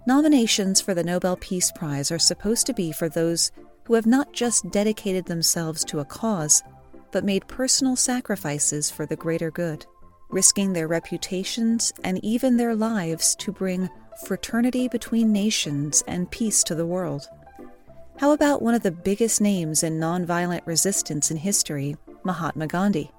Nominations 0.06 0.80
for 0.80 0.94
the 0.94 1.02
Nobel 1.02 1.36
Peace 1.38 1.72
Prize 1.72 2.12
are 2.12 2.18
supposed 2.20 2.64
to 2.66 2.74
be 2.74 2.92
for 2.92 3.08
those 3.08 3.50
who 3.82 3.94
have 3.94 4.06
not 4.06 4.32
just 4.32 4.70
dedicated 4.70 5.26
themselves 5.26 5.84
to 5.86 5.98
a 5.98 6.04
cause, 6.04 6.62
but 7.10 7.24
made 7.24 7.48
personal 7.48 7.96
sacrifices 7.96 8.88
for 8.88 9.04
the 9.04 9.16
greater 9.16 9.50
good, 9.50 9.84
risking 10.30 10.72
their 10.72 10.86
reputations 10.86 11.92
and 12.04 12.24
even 12.24 12.56
their 12.56 12.76
lives 12.76 13.34
to 13.34 13.50
bring 13.50 13.90
fraternity 14.24 14.88
between 14.88 15.32
nations 15.32 16.02
and 16.06 16.30
peace 16.30 16.62
to 16.64 16.74
the 16.74 16.86
world. 16.86 17.28
How 18.18 18.32
about 18.32 18.62
one 18.62 18.74
of 18.74 18.82
the 18.82 18.90
biggest 18.90 19.40
names 19.40 19.82
in 19.82 20.00
nonviolent 20.00 20.66
resistance 20.66 21.30
in 21.30 21.36
history, 21.36 21.96
Mahatma 22.24 22.66
Gandhi? 22.66 23.10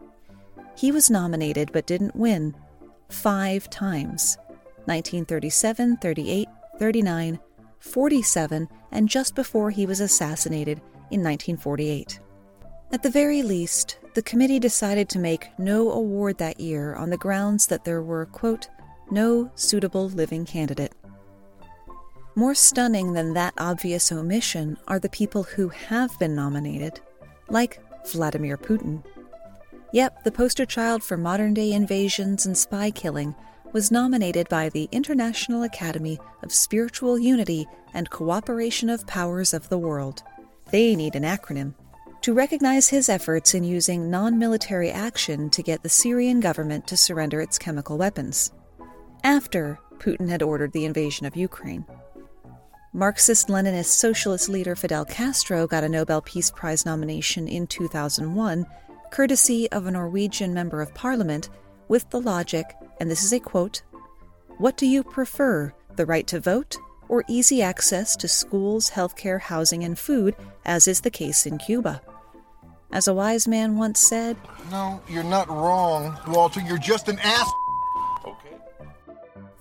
He 0.75 0.91
was 0.91 1.09
nominated 1.09 1.71
but 1.71 1.87
didn't 1.87 2.15
win 2.15 2.55
five 3.09 3.69
times 3.69 4.37
1937, 4.85 5.97
38, 5.97 6.47
39, 6.79 7.39
47, 7.79 8.69
and 8.91 9.09
just 9.09 9.35
before 9.35 9.69
he 9.69 9.85
was 9.85 9.99
assassinated 9.99 10.79
in 11.11 11.21
1948. 11.23 12.19
At 12.91 13.03
the 13.03 13.09
very 13.09 13.43
least, 13.43 13.99
the 14.13 14.21
committee 14.21 14.59
decided 14.59 15.09
to 15.09 15.19
make 15.19 15.49
no 15.59 15.91
award 15.91 16.37
that 16.37 16.59
year 16.59 16.95
on 16.95 17.09
the 17.09 17.17
grounds 17.17 17.67
that 17.67 17.83
there 17.83 18.01
were, 18.01 18.25
quote, 18.27 18.69
no 19.11 19.51
suitable 19.55 20.09
living 20.09 20.45
candidate. 20.45 20.93
More 22.35 22.53
stunning 22.53 23.13
than 23.13 23.33
that 23.33 23.53
obvious 23.57 24.11
omission 24.11 24.77
are 24.87 24.99
the 24.99 25.09
people 25.09 25.43
who 25.43 25.69
have 25.69 26.17
been 26.19 26.35
nominated, 26.35 26.99
like 27.49 27.79
Vladimir 28.11 28.57
Putin. 28.57 29.03
Yep, 29.91 30.23
the 30.23 30.31
poster 30.31 30.65
child 30.65 31.03
for 31.03 31.17
modern 31.17 31.53
day 31.53 31.71
invasions 31.71 32.45
and 32.45 32.57
spy 32.57 32.91
killing 32.91 33.33
was 33.73 33.91
nominated 33.91 34.47
by 34.49 34.69
the 34.69 34.87
International 34.91 35.63
Academy 35.63 36.19
of 36.43 36.53
Spiritual 36.53 37.17
Unity 37.17 37.67
and 37.93 38.09
Cooperation 38.09 38.89
of 38.89 39.07
Powers 39.07 39.53
of 39.53 39.67
the 39.69 39.77
World. 39.77 40.23
They 40.71 40.95
need 40.95 41.15
an 41.15 41.23
acronym 41.23 41.73
to 42.21 42.33
recognize 42.33 42.89
his 42.89 43.09
efforts 43.09 43.53
in 43.53 43.63
using 43.63 44.09
non 44.09 44.37
military 44.37 44.91
action 44.91 45.49
to 45.51 45.63
get 45.63 45.83
the 45.83 45.89
Syrian 45.89 46.39
government 46.39 46.85
to 46.87 46.97
surrender 46.97 47.39
its 47.39 47.57
chemical 47.57 47.97
weapons, 47.97 48.51
after 49.23 49.79
Putin 49.97 50.29
had 50.29 50.41
ordered 50.41 50.71
the 50.71 50.85
invasion 50.85 51.25
of 51.25 51.35
Ukraine. 51.35 51.85
Marxist 52.93 53.47
Leninist 53.47 53.85
socialist 53.85 54.49
leader 54.49 54.75
Fidel 54.75 55.05
Castro 55.05 55.67
got 55.67 55.83
a 55.83 55.89
Nobel 55.89 56.21
Peace 56.21 56.49
Prize 56.49 56.85
nomination 56.85 57.47
in 57.47 57.67
2001, 57.67 58.65
courtesy 59.11 59.71
of 59.71 59.85
a 59.85 59.91
Norwegian 59.91 60.53
member 60.53 60.81
of 60.81 60.93
parliament, 60.93 61.49
with 61.87 62.09
the 62.09 62.19
logic, 62.19 62.65
and 62.99 63.09
this 63.09 63.23
is 63.23 63.33
a 63.33 63.39
quote 63.39 63.81
What 64.57 64.77
do 64.77 64.87
you 64.87 65.03
prefer, 65.03 65.73
the 65.95 66.05
right 66.05 66.25
to 66.27 66.39
vote 66.39 66.77
or 67.09 67.23
easy 67.27 67.61
access 67.61 68.15
to 68.17 68.27
schools, 68.27 68.89
healthcare, 68.89 69.39
housing, 69.39 69.83
and 69.83 69.97
food, 69.97 70.35
as 70.65 70.87
is 70.87 71.01
the 71.01 71.09
case 71.09 71.45
in 71.45 71.57
Cuba? 71.57 72.01
As 72.91 73.07
a 73.07 73.13
wise 73.13 73.47
man 73.47 73.77
once 73.77 73.99
said, 73.99 74.37
No, 74.71 75.01
you're 75.09 75.23
not 75.23 75.49
wrong, 75.49 76.17
Walter. 76.27 76.61
You're 76.61 76.77
just 76.77 77.09
an 77.09 77.19
ass. 77.19 77.47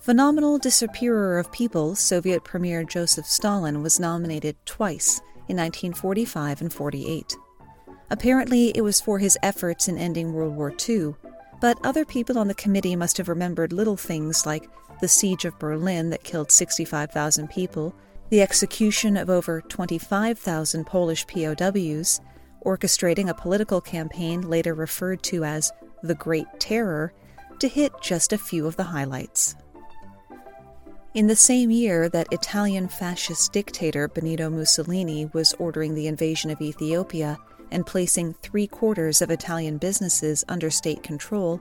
Phenomenal 0.07 0.57
disappearer 0.59 1.37
of 1.37 1.51
people, 1.51 1.97
Soviet 1.97 2.45
Premier 2.45 2.85
Joseph 2.85 3.27
Stalin 3.27 3.83
was 3.83 3.99
nominated 3.99 4.55
twice 4.65 5.19
in 5.49 5.57
1945 5.57 6.61
and 6.61 6.73
48. 6.73 7.37
Apparently, 8.11 8.69
it 8.77 8.83
was 8.83 9.01
for 9.01 9.19
his 9.19 9.37
efforts 9.43 9.89
in 9.89 9.99
ending 9.99 10.33
World 10.33 10.55
War 10.55 10.73
II, 10.89 11.17
but 11.61 11.85
other 11.85 12.05
people 12.05 12.39
on 12.39 12.47
the 12.47 12.55
committee 12.55 12.95
must 12.95 13.17
have 13.17 13.29
remembered 13.29 13.73
little 13.73 13.97
things 13.97 14.47
like 14.47 14.71
the 15.01 15.09
siege 15.09 15.45
of 15.45 15.59
Berlin 15.59 16.11
that 16.11 16.23
killed 16.23 16.53
65,000 16.53 17.51
people, 17.51 17.93
the 18.31 18.43
execution 18.43 19.17
of 19.17 19.29
over 19.29 19.61
25,000 19.61 20.87
Polish 20.87 21.27
POWs, 21.27 22.21
orchestrating 22.65 23.29
a 23.29 23.35
political 23.35 23.81
campaign 23.81 24.43
later 24.43 24.73
referred 24.73 25.25
to 25.25 25.43
as 25.43 25.73
the 26.05 26.15
Great 26.15 26.47
Terror, 26.61 27.13
to 27.59 27.67
hit 27.67 27.91
just 28.01 28.33
a 28.33 28.39
few 28.39 28.69
of 28.69 28.77
the 28.77 28.85
highlights. 28.85 29.57
In 31.17 31.29
the 31.29 31.35
same 31.35 31.71
year 31.71 32.11
that 32.11 32.31
Italian 32.31 32.89
fascist 32.89 33.51
dictator 33.51 34.07
Benito 34.07 34.51
Mussolini 34.51 35.31
was 35.33 35.55
ordering 35.55 35.95
the 35.95 36.09
invasion 36.09 36.51
of 36.51 36.61
Ethiopia 36.61 37.39
and 37.71 37.87
placing 37.87 38.35
three 38.35 38.67
quarters 38.67 39.23
of 39.23 39.31
Italian 39.31 39.79
businesses 39.79 40.45
under 40.47 40.69
state 40.69 41.03
control, 41.03 41.59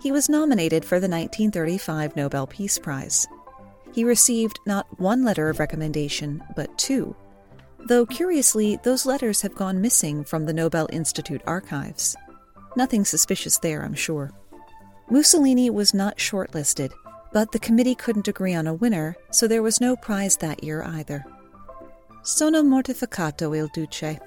he 0.00 0.12
was 0.12 0.28
nominated 0.28 0.84
for 0.84 1.00
the 1.00 1.08
1935 1.08 2.14
Nobel 2.14 2.46
Peace 2.46 2.78
Prize. 2.78 3.26
He 3.92 4.04
received 4.04 4.60
not 4.66 4.86
one 5.00 5.24
letter 5.24 5.48
of 5.48 5.58
recommendation, 5.58 6.40
but 6.54 6.78
two, 6.78 7.16
though 7.88 8.06
curiously, 8.06 8.78
those 8.84 9.04
letters 9.04 9.40
have 9.40 9.56
gone 9.56 9.80
missing 9.80 10.22
from 10.22 10.46
the 10.46 10.54
Nobel 10.54 10.88
Institute 10.92 11.42
archives. 11.44 12.14
Nothing 12.76 13.04
suspicious 13.04 13.58
there, 13.58 13.82
I'm 13.82 13.94
sure. 13.94 14.30
Mussolini 15.10 15.70
was 15.70 15.92
not 15.92 16.18
shortlisted, 16.18 16.92
but 17.32 17.52
the 17.52 17.58
committee 17.58 17.94
couldn't 17.94 18.28
agree 18.28 18.54
on 18.54 18.66
a 18.66 18.74
winner, 18.74 19.16
so 19.30 19.48
there 19.48 19.62
was 19.62 19.80
no 19.80 19.96
prize 19.96 20.36
that 20.36 20.62
year 20.62 20.82
either. 20.82 21.24
Sono 22.22 22.62
mortificato 22.62 23.56
il 23.56 23.68
duce. 23.68 24.20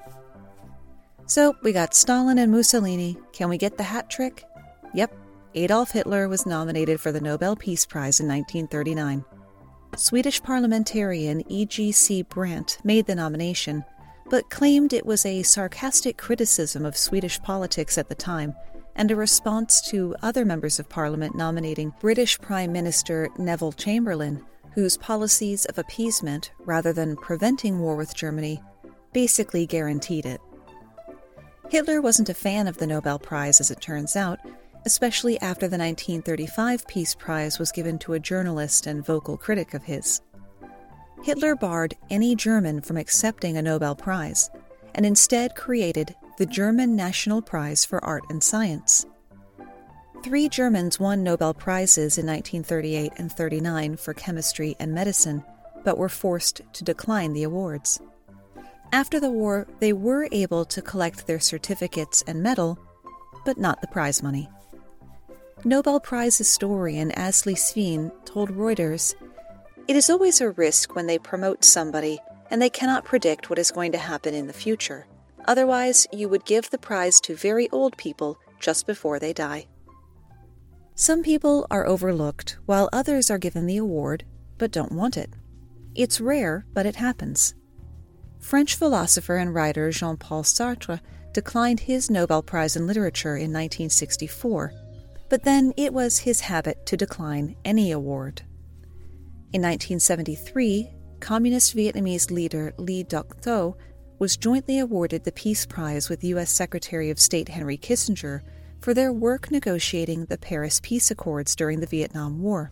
So 1.28 1.56
we 1.64 1.72
got 1.72 1.94
Stalin 1.94 2.38
and 2.38 2.52
Mussolini. 2.52 3.18
Can 3.32 3.50
we 3.50 3.58
get 3.58 3.78
the 3.78 3.84
hat 3.84 4.10
trick? 4.10 4.44
Yep, 4.94 5.16
Adolf 5.56 5.92
Hitler 5.92 6.28
was 6.28 6.46
nominated 6.46 7.00
for 7.00 7.12
the 7.12 7.22
Nobel 7.22 7.56
Peace 7.56 7.86
Prize 7.86 8.20
in 8.20 8.28
1939. 8.28 9.24
Swedish 9.96 10.44
parliamentarian 10.44 11.50
E.G.C. 11.50 12.24
Brandt 12.24 12.80
made 12.84 13.06
the 13.06 13.16
nomination, 13.16 13.86
but 14.30 14.50
claimed 14.50 14.92
it 14.92 15.06
was 15.06 15.26
a 15.26 15.44
sarcastic 15.44 16.18
criticism 16.18 16.86
of 16.86 16.98
Swedish 16.98 17.42
politics 17.42 17.98
at 17.98 18.10
the 18.10 18.16
time 18.16 18.54
and 18.96 19.12
a 19.12 19.16
response 19.16 19.82
to 19.90 20.16
other 20.22 20.46
members 20.46 20.80
of 20.80 20.90
parliament 20.90 21.36
nominating 21.36 21.94
British 22.00 22.40
Prime 22.40 22.72
Minister 22.72 23.30
Neville 23.38 23.74
Chamberlain, 23.74 24.44
whose 24.74 24.98
policies 24.98 25.66
of 25.66 25.78
appeasement, 25.78 26.52
rather 26.60 26.94
than 26.94 27.16
preventing 27.16 27.80
war 27.80 27.96
with 27.96 28.16
Germany, 28.16 28.62
basically 29.14 29.66
guaranteed 29.66 30.26
it. 30.26 30.42
Hitler 31.70 32.02
wasn't 32.02 32.30
a 32.30 32.34
fan 32.34 32.68
of 32.68 32.78
the 32.78 32.88
Nobel 32.88 33.18
Prize, 33.18 33.60
as 33.60 33.72
it 33.72 33.82
turns 33.82 34.16
out, 34.16 34.40
especially 34.86 35.40
after 35.42 35.68
the 35.68 35.78
1935 35.78 36.88
Peace 36.88 37.16
Prize 37.16 37.58
was 37.58 37.72
given 37.72 37.98
to 38.00 38.14
a 38.14 38.20
journalist 38.20 38.86
and 38.86 39.06
vocal 39.06 39.36
critic 39.36 39.74
of 39.74 39.84
his. 39.84 40.22
Hitler 41.24 41.56
barred 41.56 41.96
any 42.10 42.36
German 42.36 42.82
from 42.82 42.98
accepting 42.98 43.58
a 43.58 43.62
Nobel 43.62 43.96
Prize, 43.96 44.50
and 44.94 45.06
instead 45.06 45.56
created 45.56 46.14
the 46.38 46.46
German 46.46 46.98
National 46.98 47.42
Prize 47.42 47.86
for 47.86 48.04
Art 48.04 48.24
and 48.30 48.44
Science. 48.44 49.06
Three 50.22 50.50
Germans 50.50 51.00
won 51.00 51.24
Nobel 51.24 51.54
Prizes 51.54 52.18
in 52.18 52.26
1938 52.26 53.14
and 53.18 53.32
39 53.32 53.96
for 53.96 54.14
chemistry 54.14 54.76
and 54.80 54.94
medicine, 54.94 55.46
but 55.86 55.98
were 55.98 56.10
forced 56.10 56.62
to 56.74 56.84
decline 56.84 57.32
the 57.32 57.44
awards. 57.44 58.02
After 58.92 59.20
the 59.20 59.30
war, 59.30 59.66
they 59.80 59.94
were 59.94 60.28
able 60.32 60.66
to 60.66 60.82
collect 60.82 61.26
their 61.26 61.40
certificates 61.40 62.22
and 62.28 62.44
medal, 62.44 62.78
but 63.46 63.58
not 63.58 63.80
the 63.80 63.88
prize 63.88 64.22
money. 64.22 64.50
Nobel 65.64 66.02
Prize 66.02 66.38
historian 66.38 67.12
Asle 67.12 67.56
Sveen 67.56 68.12
told 68.26 68.50
Reuters 68.50 69.16
It 69.88 69.96
is 69.96 70.10
always 70.10 70.42
a 70.42 70.52
risk 70.52 70.96
when 70.96 71.08
they 71.08 71.18
promote 71.18 71.64
somebody 71.64 72.20
and 72.52 72.62
they 72.62 72.70
cannot 72.70 73.06
predict 73.06 73.50
what 73.50 73.58
is 73.58 73.72
going 73.72 73.94
to 73.94 73.98
happen 73.98 74.34
in 74.34 74.48
the 74.48 74.54
future. 74.54 75.08
Otherwise, 75.48 76.08
you 76.12 76.28
would 76.28 76.46
give 76.46 76.70
the 76.70 76.78
prize 76.78 77.20
to 77.22 77.36
very 77.36 77.70
old 77.70 77.96
people 77.98 78.38
just 78.60 78.88
before 78.88 79.20
they 79.20 79.34
die. 79.34 79.68
Some 80.96 81.24
people 81.24 81.68
are 81.70 81.86
overlooked, 81.86 82.58
while 82.66 82.90
others 82.94 83.30
are 83.30 83.38
given 83.38 83.66
the 83.66 83.78
award 83.78 84.26
but 84.58 84.72
don't 84.72 84.92
want 84.92 85.18
it. 85.18 85.34
It's 85.96 86.22
rare, 86.22 86.66
but 86.74 86.86
it 86.86 86.96
happens. 86.96 87.56
French 88.40 88.76
philosopher 88.76 89.38
and 89.38 89.54
writer 89.54 89.92
Jean 89.92 90.18
Paul 90.18 90.44
Sartre 90.44 91.00
declined 91.34 91.82
his 91.82 92.10
Nobel 92.10 92.42
Prize 92.42 92.76
in 92.76 92.88
Literature 92.88 93.36
in 93.36 93.52
1964, 93.52 94.72
but 95.30 95.44
then 95.44 95.74
it 95.76 95.94
was 95.94 96.20
his 96.20 96.42
habit 96.42 96.86
to 96.86 96.98
decline 96.98 97.56
any 97.66 97.92
award. 97.92 98.44
In 99.52 99.62
1973, 99.62 100.92
Communist 101.20 101.76
Vietnamese 101.76 102.30
leader 102.30 102.74
Le 102.78 103.04
Duc 103.04 103.42
Tho 103.42 103.78
was 104.20 104.38
jointly 104.38 104.80
awarded 104.80 105.24
the 105.24 105.32
Peace 105.32 105.66
Prize 105.66 106.10
with 106.10 106.24
U.S. 106.24 106.52
Secretary 106.52 107.10
of 107.10 107.20
State 107.20 107.50
Henry 107.50 107.78
Kissinger 107.78 108.42
for 108.82 108.94
their 108.94 109.12
work 109.12 109.52
negotiating 109.52 110.26
the 110.26 110.38
Paris 110.38 110.80
Peace 110.82 111.12
Accords 111.12 111.56
during 111.56 111.80
the 111.80 111.88
Vietnam 111.88 112.42
War. 112.42 112.72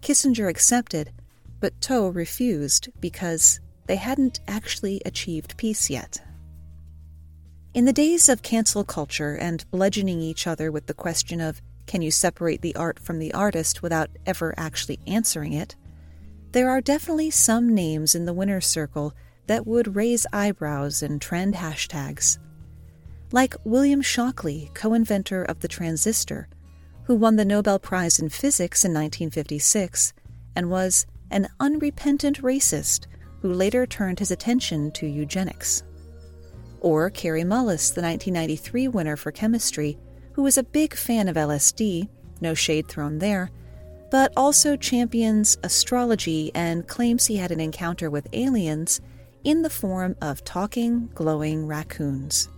Kissinger 0.00 0.48
accepted, 0.48 1.12
but 1.60 1.80
Tho 1.80 2.08
refused 2.08 2.88
because 3.00 3.60
they 3.86 3.96
hadn't 3.96 4.40
actually 4.48 5.00
achieved 5.06 5.56
peace 5.56 5.88
yet. 5.88 6.20
In 7.74 7.84
the 7.86 7.92
days 7.92 8.28
of 8.28 8.42
cancel 8.42 8.84
culture 8.84 9.34
and 9.34 9.64
bludgeoning 9.70 10.20
each 10.20 10.46
other 10.46 10.70
with 10.70 10.86
the 10.86 10.94
question 10.94 11.40
of 11.40 11.62
can 11.86 12.02
you 12.02 12.10
separate 12.10 12.60
the 12.60 12.76
art 12.76 12.98
from 12.98 13.18
the 13.18 13.32
artist 13.32 13.82
without 13.82 14.10
ever 14.26 14.54
actually 14.56 14.98
answering 15.06 15.52
it, 15.52 15.74
there 16.52 16.68
are 16.68 16.80
definitely 16.82 17.30
some 17.30 17.74
names 17.74 18.14
in 18.14 18.26
the 18.26 18.34
winner's 18.34 18.66
circle 18.66 19.14
that 19.46 19.66
would 19.66 19.96
raise 19.96 20.26
eyebrows 20.32 21.02
and 21.02 21.20
trend 21.20 21.54
hashtags. 21.54 22.38
Like 23.32 23.56
William 23.64 24.02
Shockley, 24.02 24.70
co 24.74 24.94
inventor 24.94 25.42
of 25.44 25.60
the 25.60 25.68
transistor, 25.68 26.48
who 27.04 27.16
won 27.16 27.36
the 27.36 27.44
Nobel 27.44 27.78
Prize 27.78 28.18
in 28.18 28.28
Physics 28.28 28.84
in 28.84 28.92
1956 28.92 30.12
and 30.54 30.70
was 30.70 31.06
an 31.30 31.48
unrepentant 31.60 32.42
racist 32.42 33.06
who 33.40 33.52
later 33.52 33.86
turned 33.86 34.18
his 34.18 34.30
attention 34.30 34.90
to 34.92 35.06
eugenics. 35.06 35.82
Or 36.80 37.10
Kary 37.10 37.42
Mullis, 37.42 37.94
the 37.94 38.02
1993 38.02 38.88
winner 38.88 39.16
for 39.16 39.32
chemistry, 39.32 39.98
who 40.32 40.42
was 40.42 40.58
a 40.58 40.62
big 40.62 40.94
fan 40.94 41.28
of 41.28 41.36
LSD, 41.36 42.08
no 42.40 42.54
shade 42.54 42.88
thrown 42.88 43.18
there, 43.18 43.50
but 44.10 44.32
also 44.36 44.76
champions 44.76 45.56
astrology 45.62 46.52
and 46.54 46.86
claims 46.86 47.26
he 47.26 47.36
had 47.36 47.50
an 47.50 47.60
encounter 47.60 48.10
with 48.10 48.28
aliens 48.32 49.00
in 49.44 49.62
the 49.62 49.70
form 49.70 50.16
of 50.20 50.44
talking, 50.44 51.08
glowing 51.14 51.66
raccoons. 51.66 52.48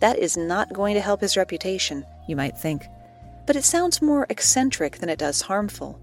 That 0.00 0.18
is 0.18 0.36
not 0.36 0.72
going 0.72 0.94
to 0.94 1.00
help 1.00 1.20
his 1.20 1.36
reputation, 1.36 2.04
you 2.26 2.36
might 2.36 2.56
think, 2.56 2.84
but 3.46 3.56
it 3.56 3.64
sounds 3.64 4.00
more 4.00 4.26
eccentric 4.30 4.98
than 4.98 5.08
it 5.08 5.18
does 5.18 5.42
harmful. 5.42 6.00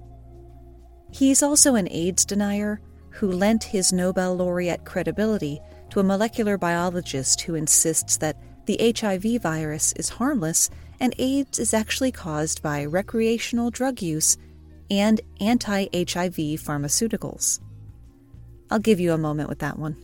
He's 1.12 1.42
also 1.42 1.76
an 1.76 1.88
AIDS 1.90 2.26
denier 2.26 2.82
who 3.10 3.32
lent 3.32 3.64
his 3.64 3.92
Nobel 3.92 4.36
laureate 4.36 4.86
credibility 4.86 5.60
to 5.90 6.00
a 6.00 6.04
molecular 6.04 6.58
biologist 6.58 7.42
who 7.42 7.56
insists 7.56 8.18
that 8.18 8.38
the 8.66 8.94
HIV 9.00 9.42
virus 9.42 9.94
is 9.94 10.10
harmless 10.10 10.70
and 11.00 11.16
AIDS 11.18 11.58
is 11.58 11.74
actually 11.74 12.12
caused 12.12 12.62
by 12.62 12.86
recreational 12.86 13.72
drug 13.72 14.02
use 14.02 14.38
and 14.92 15.22
anti 15.40 15.84
HIV 15.94 16.60
pharmaceuticals. 16.62 17.60
I'll 18.70 18.80
give 18.80 19.00
you 19.00 19.14
a 19.14 19.18
moment 19.18 19.50
with 19.50 19.60
that 19.60 19.80
one. 19.80 19.96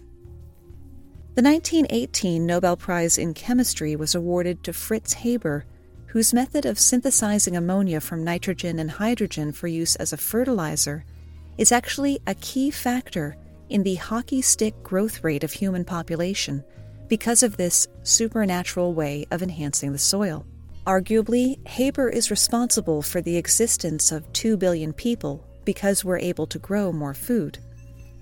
The 1.35 1.41
1918 1.41 2.45
Nobel 2.45 2.77
Prize 2.77 3.17
in 3.17 3.33
Chemistry 3.33 3.95
was 3.95 4.13
awarded 4.13 4.63
to 4.63 4.73
Fritz 4.73 5.13
Haber, 5.13 5.65
whose 6.05 6.33
method 6.33 6.65
of 6.65 6.79
synthesizing 6.79 7.57
ammonia 7.57 7.99
from 7.99 8.23
nitrogen 8.23 8.77
and 8.77 8.91
hydrogen 8.91 9.51
for 9.51 9.67
use 9.67 9.95
as 9.95 10.13
a 10.13 10.17
fertilizer 10.17 11.03
is 11.57 11.71
actually 11.71 12.19
a 12.27 12.35
key 12.35 12.69
factor 12.69 13.35
in 13.69 13.81
the 13.81 13.95
hockey 13.95 14.41
stick 14.41 14.75
growth 14.83 15.23
rate 15.23 15.43
of 15.43 15.51
human 15.51 15.83
population 15.83 16.63
because 17.07 17.41
of 17.41 17.57
this 17.57 17.87
supernatural 18.03 18.93
way 18.93 19.25
of 19.31 19.41
enhancing 19.41 19.91
the 19.91 19.97
soil. 19.97 20.45
Arguably, 20.85 21.65
Haber 21.67 22.09
is 22.09 22.29
responsible 22.29 23.01
for 23.01 23.21
the 23.21 23.37
existence 23.37 24.11
of 24.11 24.31
2 24.33 24.57
billion 24.57 24.93
people 24.93 25.43
because 25.65 26.05
we're 26.05 26.19
able 26.19 26.45
to 26.45 26.59
grow 26.59 26.91
more 26.91 27.13
food. 27.13 27.57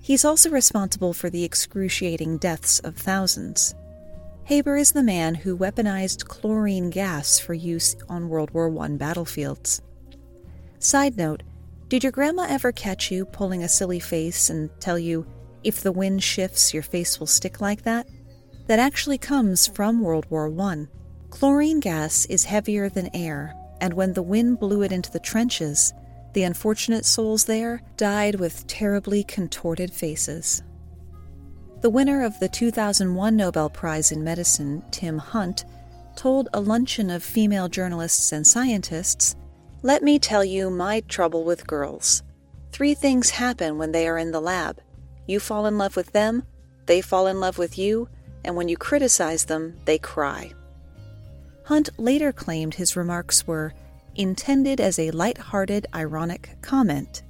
He's 0.02 0.24
also 0.24 0.50
responsible 0.50 1.12
for 1.12 1.30
the 1.30 1.44
excruciating 1.44 2.38
deaths 2.38 2.80
of 2.80 2.96
thousands. 2.96 3.76
Haber 4.44 4.76
is 4.76 4.90
the 4.90 5.02
man 5.02 5.36
who 5.36 5.56
weaponized 5.56 6.26
chlorine 6.26 6.90
gas 6.90 7.38
for 7.38 7.54
use 7.54 7.94
on 8.08 8.28
World 8.28 8.50
War 8.50 8.76
I 8.80 8.88
battlefields. 8.88 9.80
Side 10.80 11.16
note 11.16 11.44
Did 11.88 12.02
your 12.02 12.10
grandma 12.10 12.46
ever 12.48 12.72
catch 12.72 13.12
you 13.12 13.24
pulling 13.24 13.62
a 13.62 13.68
silly 13.68 14.00
face 14.00 14.50
and 14.50 14.68
tell 14.80 14.98
you, 14.98 15.24
if 15.62 15.80
the 15.80 15.92
wind 15.92 16.24
shifts, 16.24 16.74
your 16.74 16.82
face 16.82 17.20
will 17.20 17.28
stick 17.28 17.60
like 17.60 17.82
that? 17.82 18.08
That 18.66 18.80
actually 18.80 19.18
comes 19.18 19.68
from 19.68 20.00
World 20.00 20.26
War 20.28 20.52
I. 20.60 20.88
Chlorine 21.30 21.78
gas 21.78 22.26
is 22.26 22.44
heavier 22.44 22.88
than 22.88 23.14
air, 23.14 23.54
and 23.80 23.94
when 23.94 24.14
the 24.14 24.22
wind 24.22 24.58
blew 24.58 24.82
it 24.82 24.90
into 24.90 25.12
the 25.12 25.20
trenches, 25.20 25.92
the 26.32 26.42
unfortunate 26.44 27.04
souls 27.04 27.44
there 27.44 27.82
died 27.96 28.36
with 28.36 28.66
terribly 28.66 29.24
contorted 29.24 29.92
faces. 29.92 30.62
The 31.80 31.90
winner 31.90 32.24
of 32.24 32.38
the 32.38 32.48
2001 32.48 33.36
Nobel 33.36 33.68
Prize 33.68 34.12
in 34.12 34.22
Medicine, 34.22 34.84
Tim 34.90 35.18
Hunt, 35.18 35.64
told 36.16 36.48
a 36.52 36.60
luncheon 36.60 37.10
of 37.10 37.22
female 37.22 37.68
journalists 37.68 38.32
and 38.32 38.46
scientists 38.46 39.34
Let 39.82 40.02
me 40.02 40.18
tell 40.18 40.44
you 40.44 40.70
my 40.70 41.00
trouble 41.00 41.44
with 41.44 41.66
girls. 41.66 42.22
Three 42.70 42.94
things 42.94 43.30
happen 43.30 43.78
when 43.78 43.92
they 43.92 44.06
are 44.08 44.18
in 44.18 44.30
the 44.30 44.40
lab 44.40 44.80
you 45.26 45.38
fall 45.40 45.66
in 45.66 45.78
love 45.78 45.96
with 45.96 46.12
them, 46.12 46.42
they 46.86 47.00
fall 47.00 47.26
in 47.26 47.40
love 47.40 47.58
with 47.58 47.78
you, 47.78 48.08
and 48.44 48.56
when 48.56 48.68
you 48.68 48.76
criticize 48.76 49.44
them, 49.44 49.76
they 49.84 49.98
cry. 49.98 50.52
Hunt 51.64 51.90
later 51.96 52.32
claimed 52.32 52.74
his 52.74 52.96
remarks 52.96 53.46
were 53.46 53.72
intended 54.16 54.80
as 54.80 54.98
a 54.98 55.10
light-hearted, 55.10 55.86
ironic 55.94 56.56
comment. 56.60 57.22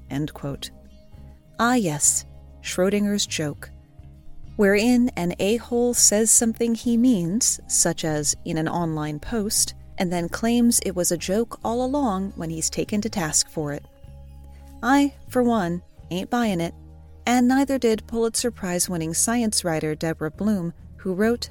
Ah, 1.59 1.75
yes, 1.75 2.27
Schrodinger's 2.63 3.27
joke, 3.27 3.71
wherein 4.57 5.11
an 5.17 5.35
a 5.39 5.57
hole 5.57 5.95
says 5.95 6.31
something 6.31 6.75
he 6.75 6.97
means, 6.97 7.61
such 7.67 8.05
as 8.05 8.37
in 8.45 8.59
an 8.59 8.69
online 8.69 9.19
post, 9.19 9.75
and 9.99 10.13
then 10.13 10.29
claims 10.29 10.81
it 10.81 10.97
was 10.97 11.13
a 11.13 11.17
joke 11.17 11.59
all 11.65 11.85
along 11.85 12.33
when 12.37 12.51
he's 12.51 12.71
taken 12.71 13.01
to 13.01 13.09
task 13.09 13.49
for 13.51 13.73
it. 13.73 13.85
I, 14.83 15.15
for 15.29 15.43
one, 15.43 15.83
ain't 16.11 16.31
buying 16.31 16.61
it, 16.61 16.75
and 17.27 17.47
neither 17.47 17.79
did 17.79 18.07
Pulitzer 18.07 18.51
Prize 18.51 18.89
winning 18.89 19.15
science 19.15 19.65
writer 19.65 19.95
Deborah 19.95 20.31
Blum, 20.31 20.73
who 20.97 21.15
wrote 21.15 21.51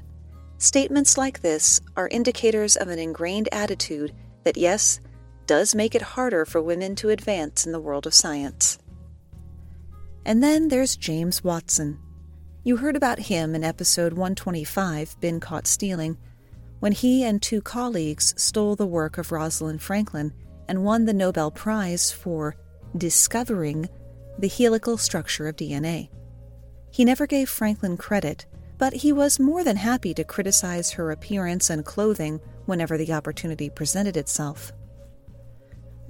Statements 0.57 1.17
like 1.17 1.41
this 1.41 1.81
are 1.95 2.07
indicators 2.09 2.75
of 2.75 2.87
an 2.87 2.99
ingrained 2.99 3.49
attitude 3.51 4.13
that, 4.43 4.57
yes, 4.57 4.99
does 5.47 5.75
make 5.75 5.95
it 5.95 6.01
harder 6.01 6.45
for 6.45 6.61
women 6.61 6.95
to 6.95 7.09
advance 7.09 7.65
in 7.65 7.71
the 7.71 7.79
world 7.79 8.07
of 8.07 8.13
science. 8.13 8.77
And 10.25 10.43
then 10.43 10.67
there's 10.67 10.95
James 10.95 11.43
Watson. 11.43 11.99
You 12.63 12.77
heard 12.77 12.95
about 12.95 13.19
him 13.19 13.55
in 13.55 13.63
episode 13.63 14.13
125, 14.13 15.19
Been 15.19 15.39
Caught 15.39 15.65
Stealing, 15.65 16.17
when 16.79 16.91
he 16.91 17.23
and 17.23 17.41
two 17.41 17.61
colleagues 17.61 18.33
stole 18.37 18.75
the 18.75 18.85
work 18.85 19.17
of 19.17 19.31
Rosalind 19.31 19.81
Franklin 19.81 20.33
and 20.67 20.83
won 20.83 21.05
the 21.05 21.13
Nobel 21.13 21.51
Prize 21.51 22.11
for 22.11 22.55
discovering 22.95 23.89
the 24.37 24.47
helical 24.47 24.97
structure 24.97 25.47
of 25.47 25.55
DNA. 25.55 26.09
He 26.91 27.05
never 27.05 27.25
gave 27.25 27.49
Franklin 27.49 27.97
credit, 27.97 28.45
but 28.77 28.93
he 28.93 29.11
was 29.11 29.39
more 29.39 29.63
than 29.63 29.77
happy 29.77 30.13
to 30.13 30.23
criticize 30.23 30.91
her 30.91 31.11
appearance 31.11 31.69
and 31.69 31.85
clothing 31.85 32.39
whenever 32.65 32.97
the 32.97 33.13
opportunity 33.13 33.69
presented 33.69 34.17
itself. 34.17 34.71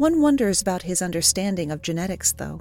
One 0.01 0.19
wonders 0.19 0.63
about 0.63 0.81
his 0.81 1.03
understanding 1.03 1.69
of 1.69 1.83
genetics, 1.83 2.33
though. 2.33 2.59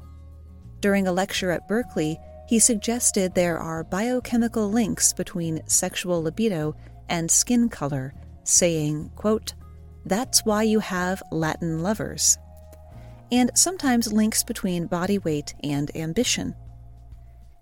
During 0.81 1.07
a 1.07 1.13
lecture 1.13 1.51
at 1.51 1.67
Berkeley, 1.67 2.19
he 2.47 2.59
suggested 2.59 3.35
there 3.35 3.59
are 3.59 3.83
biochemical 3.83 4.71
links 4.71 5.15
between 5.15 5.67
sexual 5.67 6.23
libido 6.23 6.77
and 7.09 7.31
skin 7.31 7.71
color, 7.71 8.13
saying, 8.45 9.13
quote, 9.17 9.55
That's 10.05 10.45
why 10.45 10.65
you 10.65 10.81
have 10.81 11.23
Latin 11.33 11.83
lovers. 11.83 12.37
And 13.33 13.51
sometimes 13.55 14.13
links 14.13 14.43
between 14.43 14.87
body 14.87 15.17
weight 15.17 15.55
and 15.65 15.91
ambition. 15.97 16.55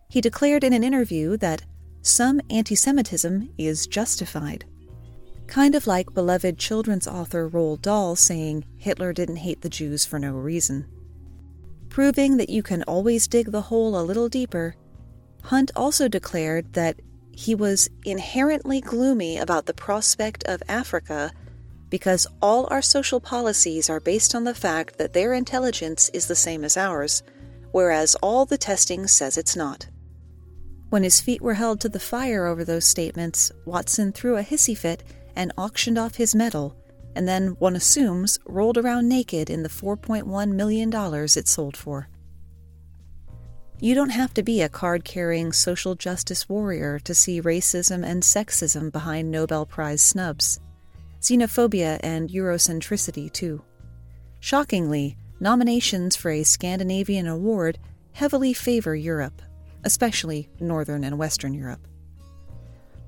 He 0.09 0.21
declared 0.21 0.65
in 0.65 0.73
an 0.73 0.83
interview 0.83 1.37
that 1.37 1.63
some 2.03 2.41
anti 2.51 2.75
Semitism 2.75 3.51
is 3.59 3.87
justified. 3.87 4.65
Kind 5.49 5.75
of 5.75 5.87
like 5.87 6.13
beloved 6.13 6.59
children's 6.59 7.09
author 7.09 7.49
Roald 7.49 7.81
Dahl 7.81 8.17
saying 8.17 8.67
Hitler 8.77 9.15
didn't 9.15 9.37
hate 9.37 9.63
the 9.63 9.71
Jews 9.71 10.05
for 10.05 10.19
no 10.19 10.33
reason. 10.33 10.87
Proving 11.89 12.37
that 12.37 12.51
you 12.51 12.63
can 12.63 12.83
always 12.83 13.27
dig 13.27 13.51
the 13.51 13.63
hole 13.63 13.99
a 13.99 14.05
little 14.05 14.29
deeper, 14.29 14.75
Hunt 15.45 15.71
also 15.75 16.07
declared 16.07 16.75
that 16.75 17.01
he 17.33 17.55
was 17.55 17.89
inherently 18.05 18.83
gloomy 18.83 19.39
about 19.39 19.65
the 19.65 19.73
prospect 19.73 20.45
of 20.45 20.63
Africa 20.69 21.33
because 21.89 22.27
all 22.43 22.69
our 22.71 22.83
social 22.83 23.19
policies 23.19 23.89
are 23.89 24.01
based 24.01 24.35
on 24.35 24.45
the 24.45 24.55
fact 24.55 24.99
that 24.99 25.15
their 25.15 25.33
intelligence 25.33 26.11
is 26.13 26.27
the 26.27 26.37
same 26.37 26.63
as 26.63 26.77
ours, 26.77 27.23
whereas 27.73 28.15
all 28.17 28.45
the 28.45 28.59
testing 28.59 29.07
says 29.07 29.39
it's 29.39 29.57
not. 29.57 29.89
When 30.91 31.03
his 31.03 31.23
feet 31.23 31.41
were 31.41 31.55
held 31.55 31.81
to 31.81 31.89
the 31.89 31.99
fire 31.99 32.47
over 32.47 32.65
those 32.65 32.85
statements, 32.85 33.51
Watson 33.65 34.13
threw 34.13 34.37
a 34.37 34.43
hissy 34.43 34.77
fit 34.77 35.03
and 35.39 35.53
auctioned 35.57 35.97
off 35.97 36.17
his 36.17 36.35
medal, 36.35 36.77
and 37.15 37.27
then, 37.27 37.57
one 37.61 37.77
assumes, 37.77 38.39
rolled 38.45 38.77
around 38.77 39.09
naked 39.09 39.49
in 39.49 39.63
the 39.63 39.69
$4.1 39.71 40.53
million 40.53 40.93
it 40.93 41.49
sold 41.49 41.77
for. 41.77 42.09
You 43.81 43.95
don't 43.95 44.11
have 44.11 44.35
to 44.35 44.43
be 44.43 44.61
a 44.61 44.69
card 44.69 45.05
carrying 45.05 45.53
social 45.53 45.95
justice 45.95 46.49
warrior 46.49 46.99
to 47.01 47.15
see 47.15 47.41
racism 47.41 48.05
and 48.05 48.23
sexism 48.23 48.91
behind 48.93 49.31
Nobel 49.31 49.65
Prize 49.65 50.03
snubs. 50.03 50.59
Xenophobia 51.21 51.99
and 52.03 52.29
Eurocentricity, 52.29 53.33
too. 53.33 53.63
Shockingly, 54.41 55.17
nominations 55.41 56.17
for 56.17 56.31
a 56.31 56.43
Scandinavian 56.43 57.27
award 57.27 57.79
heavily 58.13 58.53
favor 58.53 58.95
Europe, 58.95 59.41
especially 59.85 60.49
Northern 60.61 61.05
and 61.05 61.17
Western 61.17 61.55
Europe. 61.55 61.88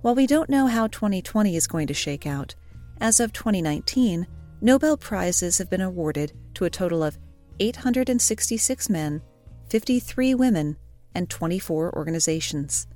While 0.03 0.15
we 0.15 0.27
don't 0.27 0.49
know 0.49 0.67
how 0.67 0.87
2020 0.87 1.57
is 1.57 1.67
going 1.67 1.87
to 1.89 1.95
shake 1.95 2.27
out, 2.27 2.55
as 3.03 3.21
of 3.21 3.35
2019, 3.35 4.27
Nobel 4.63 4.97
Prizes 4.97 5.59
have 5.59 5.69
been 5.69 5.83
awarded 5.83 6.33
to 6.55 6.65
a 6.65 6.71
total 6.71 7.03
of 7.03 7.19
866 7.59 8.89
men, 8.89 9.21
53 9.69 10.35
women, 10.35 10.79
and 11.15 11.29
24 11.29 11.95
organizations. 11.95 12.87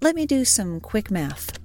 Let 0.00 0.16
me 0.16 0.26
do 0.26 0.44
some 0.44 0.80
quick 0.80 1.08
math. 1.08 1.56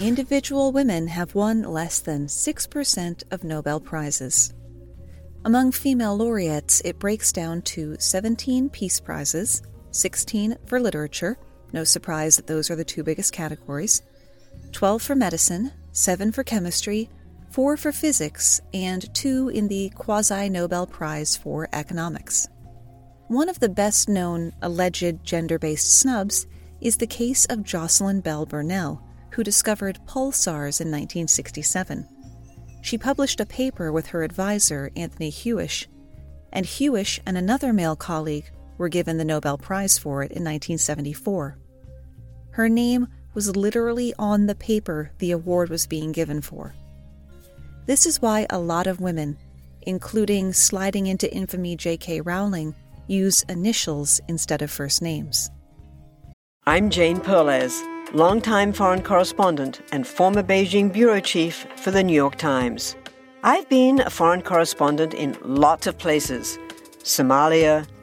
Individual 0.00 0.72
women 0.72 1.06
have 1.06 1.34
won 1.34 1.62
less 1.62 1.98
than 1.98 2.28
6% 2.28 3.22
of 3.30 3.44
Nobel 3.44 3.78
Prizes. 3.78 4.54
Among 5.44 5.70
female 5.70 6.16
laureates, 6.16 6.80
it 6.82 6.98
breaks 6.98 7.30
down 7.30 7.60
to 7.62 7.96
17 7.98 8.70
Peace 8.70 9.00
Prizes, 9.00 9.60
16 9.92 10.56
for 10.66 10.80
literature, 10.80 11.38
no 11.72 11.84
surprise 11.84 12.36
that 12.36 12.46
those 12.46 12.70
are 12.70 12.76
the 12.76 12.84
two 12.84 13.02
biggest 13.02 13.32
categories, 13.32 14.02
12 14.72 15.02
for 15.02 15.14
medicine, 15.14 15.72
7 15.92 16.32
for 16.32 16.42
chemistry, 16.42 17.08
four 17.50 17.76
for 17.76 17.92
physics, 17.92 18.60
and 18.72 19.12
two 19.14 19.50
in 19.50 19.68
the 19.68 19.90
quasi 19.90 20.48
Nobel 20.48 20.86
Prize 20.86 21.36
for 21.36 21.68
economics. 21.72 22.48
One 23.28 23.48
of 23.48 23.60
the 23.60 23.68
best 23.68 24.08
known 24.08 24.52
alleged 24.62 25.22
gender 25.22 25.58
based 25.58 25.98
snubs 25.98 26.46
is 26.80 26.96
the 26.96 27.06
case 27.06 27.44
of 27.46 27.62
Jocelyn 27.62 28.20
Bell 28.20 28.46
Burnell, 28.46 29.02
who 29.30 29.44
discovered 29.44 30.00
pulsars 30.06 30.80
in 30.80 30.88
1967. 30.88 32.06
She 32.82 32.98
published 32.98 33.40
a 33.40 33.46
paper 33.46 33.92
with 33.92 34.06
her 34.08 34.22
advisor, 34.22 34.90
Anthony 34.96 35.30
Hewish, 35.30 35.86
and 36.52 36.66
Hewish 36.66 37.20
and 37.24 37.38
another 37.38 37.72
male 37.72 37.96
colleague 37.96 38.50
were 38.78 38.88
given 38.88 39.18
the 39.18 39.24
Nobel 39.24 39.58
Prize 39.58 39.98
for 39.98 40.22
it 40.22 40.32
in 40.32 40.44
1974. 40.44 41.56
Her 42.50 42.68
name 42.68 43.08
was 43.34 43.56
literally 43.56 44.12
on 44.18 44.46
the 44.46 44.54
paper 44.54 45.10
the 45.18 45.30
award 45.30 45.70
was 45.70 45.86
being 45.86 46.12
given 46.12 46.40
for. 46.40 46.74
This 47.86 48.06
is 48.06 48.22
why 48.22 48.46
a 48.50 48.58
lot 48.58 48.86
of 48.86 49.00
women, 49.00 49.38
including 49.82 50.52
sliding 50.52 51.06
into 51.06 51.32
infamy 51.32 51.76
J.K. 51.76 52.20
Rowling, 52.20 52.74
use 53.06 53.42
initials 53.48 54.20
instead 54.28 54.62
of 54.62 54.70
first 54.70 55.02
names. 55.02 55.50
I'm 56.66 56.90
Jane 56.90 57.18
Perlez, 57.18 57.82
longtime 58.14 58.72
foreign 58.72 59.02
correspondent 59.02 59.80
and 59.90 60.06
former 60.06 60.42
Beijing 60.42 60.92
bureau 60.92 61.20
chief 61.20 61.66
for 61.76 61.90
the 61.90 62.04
New 62.04 62.14
York 62.14 62.36
Times. 62.36 62.94
I've 63.42 63.68
been 63.68 64.00
a 64.00 64.10
foreign 64.10 64.42
correspondent 64.42 65.14
in 65.14 65.36
lots 65.42 65.88
of 65.88 65.98
places 65.98 66.58
Somalia, 67.02 67.84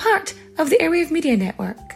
Part 0.00 0.32
of 0.56 0.70
the 0.70 0.78
Airwave 0.78 1.10
Media 1.10 1.36
Network. 1.36 1.94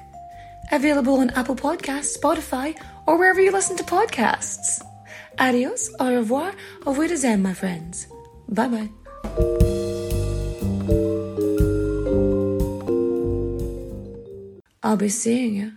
Available 0.70 1.20
on 1.20 1.30
Apple 1.30 1.56
Podcasts, 1.56 2.14
Spotify, 2.18 2.78
or 3.06 3.16
wherever 3.16 3.40
you 3.40 3.50
listen 3.50 3.78
to 3.78 3.82
podcasts. 3.82 4.84
Adios, 5.38 5.90
au 5.98 6.14
revoir, 6.14 6.52
au 6.84 6.92
revoir, 6.92 7.38
my 7.38 7.54
friends. 7.54 8.06
Bye 8.46 8.68
bye. 8.68 8.90
I'll 14.82 14.98
be 14.98 15.08
seeing 15.08 15.54
you. 15.54 15.72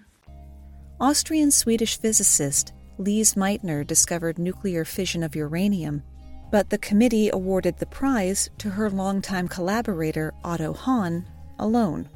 Austrian 1.00 1.50
Swedish 1.50 1.98
physicist 1.98 2.74
Lise 2.98 3.36
Meitner 3.36 3.88
discovered 3.88 4.38
nuclear 4.38 4.84
fission 4.84 5.24
of 5.24 5.34
uranium, 5.34 6.04
but 6.52 6.72
the 6.72 6.78
committee 6.78 7.30
awarded 7.32 7.78
the 7.78 7.86
prize 7.86 8.50
to 8.58 8.72
her 8.72 8.90
longtime 8.90 9.48
collaborator 9.48 10.34
Otto 10.44 10.74
Hahn 10.74 11.26
alone. 11.58 12.10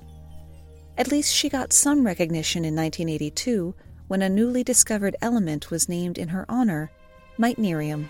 At 1.01 1.09
least 1.09 1.33
she 1.33 1.49
got 1.49 1.73
some 1.73 2.05
recognition 2.05 2.63
in 2.63 2.75
1982 2.75 3.73
when 4.07 4.21
a 4.21 4.29
newly 4.29 4.63
discovered 4.63 5.15
element 5.19 5.71
was 5.71 5.89
named 5.89 6.19
in 6.19 6.27
her 6.27 6.45
honor, 6.47 6.91
meitnerium. 7.39 8.07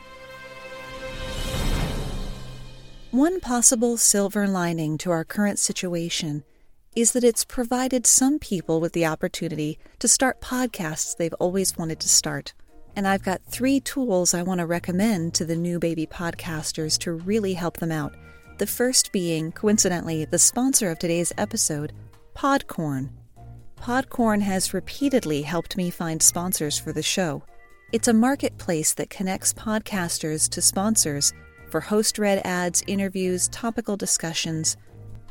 One 3.11 3.39
possible 3.39 3.95
silver 3.95 4.45
lining 4.45 4.97
to 4.97 5.11
our 5.11 5.23
current 5.23 5.57
situation 5.57 6.43
is 6.93 7.13
that 7.13 7.23
it's 7.23 7.45
provided 7.45 8.05
some 8.05 8.39
people 8.39 8.81
with 8.81 8.91
the 8.91 9.05
opportunity 9.05 9.79
to 9.99 10.09
start 10.09 10.41
podcasts 10.41 11.15
they've 11.15 11.33
always 11.39 11.77
wanted 11.77 12.01
to 12.01 12.09
start. 12.09 12.53
And 12.93 13.07
I've 13.07 13.23
got 13.23 13.41
three 13.45 13.79
tools 13.79 14.33
I 14.33 14.43
want 14.43 14.59
to 14.59 14.65
recommend 14.65 15.33
to 15.35 15.45
the 15.45 15.55
new 15.55 15.79
baby 15.79 16.05
podcasters 16.05 16.99
to 16.99 17.13
really 17.13 17.53
help 17.53 17.77
them 17.77 17.93
out. 17.93 18.13
The 18.57 18.67
first 18.67 19.13
being, 19.13 19.53
coincidentally, 19.53 20.25
the 20.25 20.37
sponsor 20.37 20.91
of 20.91 20.99
today's 20.99 21.31
episode, 21.37 21.93
Podcorn. 22.35 23.09
Podcorn 23.77 24.41
has 24.41 24.73
repeatedly 24.73 25.41
helped 25.41 25.77
me 25.77 25.89
find 25.89 26.21
sponsors 26.21 26.77
for 26.77 26.93
the 26.93 27.03
show. 27.03 27.43
It's 27.91 28.07
a 28.07 28.13
marketplace 28.13 28.93
that 28.95 29.09
connects 29.09 29.53
podcasters 29.53 30.49
to 30.49 30.61
sponsors 30.61 31.33
for 31.69 31.81
host 31.81 32.17
read 32.17 32.41
ads, 32.45 32.83
interviews, 32.87 33.47
topical 33.49 33.95
discussions, 33.95 34.77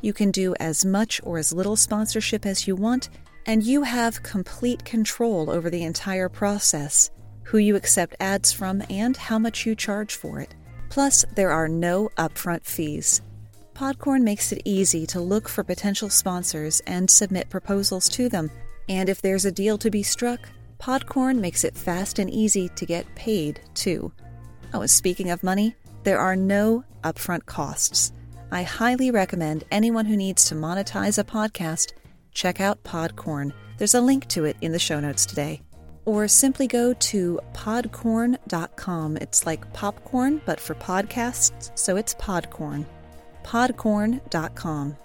you 0.02 0.12
can 0.12 0.30
do 0.30 0.54
as 0.58 0.84
much 0.84 1.20
or 1.24 1.38
as 1.38 1.52
little 1.52 1.76
sponsorship 1.76 2.46
as 2.46 2.66
you 2.66 2.74
want, 2.74 3.10
and 3.46 3.62
you 3.62 3.82
have 3.82 4.22
complete 4.22 4.84
control 4.84 5.50
over 5.50 5.68
the 5.68 5.84
entire 5.84 6.28
process 6.28 7.10
who 7.44 7.58
you 7.58 7.76
accept 7.76 8.14
ads 8.20 8.52
from 8.52 8.82
and 8.88 9.16
how 9.16 9.38
much 9.38 9.66
you 9.66 9.74
charge 9.74 10.14
for 10.14 10.40
it. 10.40 10.54
Plus, 10.88 11.24
there 11.34 11.50
are 11.50 11.68
no 11.68 12.08
upfront 12.16 12.64
fees. 12.64 13.20
Podcorn 13.80 14.20
makes 14.20 14.52
it 14.52 14.60
easy 14.66 15.06
to 15.06 15.22
look 15.22 15.48
for 15.48 15.64
potential 15.64 16.10
sponsors 16.10 16.80
and 16.80 17.10
submit 17.10 17.48
proposals 17.48 18.10
to 18.10 18.28
them. 18.28 18.50
And 18.90 19.08
if 19.08 19.22
there's 19.22 19.46
a 19.46 19.50
deal 19.50 19.78
to 19.78 19.90
be 19.90 20.02
struck, 20.02 20.50
Podcorn 20.78 21.38
makes 21.38 21.64
it 21.64 21.78
fast 21.78 22.18
and 22.18 22.28
easy 22.28 22.68
to 22.68 22.84
get 22.84 23.14
paid, 23.14 23.62
too. 23.72 24.12
Oh, 24.74 24.82
and 24.82 24.90
speaking 24.90 25.30
of 25.30 25.42
money, 25.42 25.74
there 26.02 26.18
are 26.18 26.36
no 26.36 26.84
upfront 27.04 27.46
costs. 27.46 28.12
I 28.52 28.64
highly 28.64 29.10
recommend 29.10 29.64
anyone 29.70 30.04
who 30.04 30.14
needs 30.14 30.44
to 30.50 30.54
monetize 30.54 31.18
a 31.18 31.24
podcast 31.24 31.92
check 32.34 32.60
out 32.60 32.84
Podcorn. 32.84 33.50
There's 33.78 33.94
a 33.94 34.02
link 34.02 34.28
to 34.28 34.44
it 34.44 34.58
in 34.60 34.72
the 34.72 34.78
show 34.78 35.00
notes 35.00 35.24
today. 35.24 35.62
Or 36.04 36.28
simply 36.28 36.66
go 36.66 36.92
to 36.92 37.40
podcorn.com. 37.54 39.16
It's 39.16 39.46
like 39.46 39.72
popcorn, 39.72 40.42
but 40.44 40.60
for 40.60 40.74
podcasts, 40.74 41.70
so 41.78 41.96
it's 41.96 42.14
Podcorn. 42.16 42.84
Podcorn.com. 43.44 44.96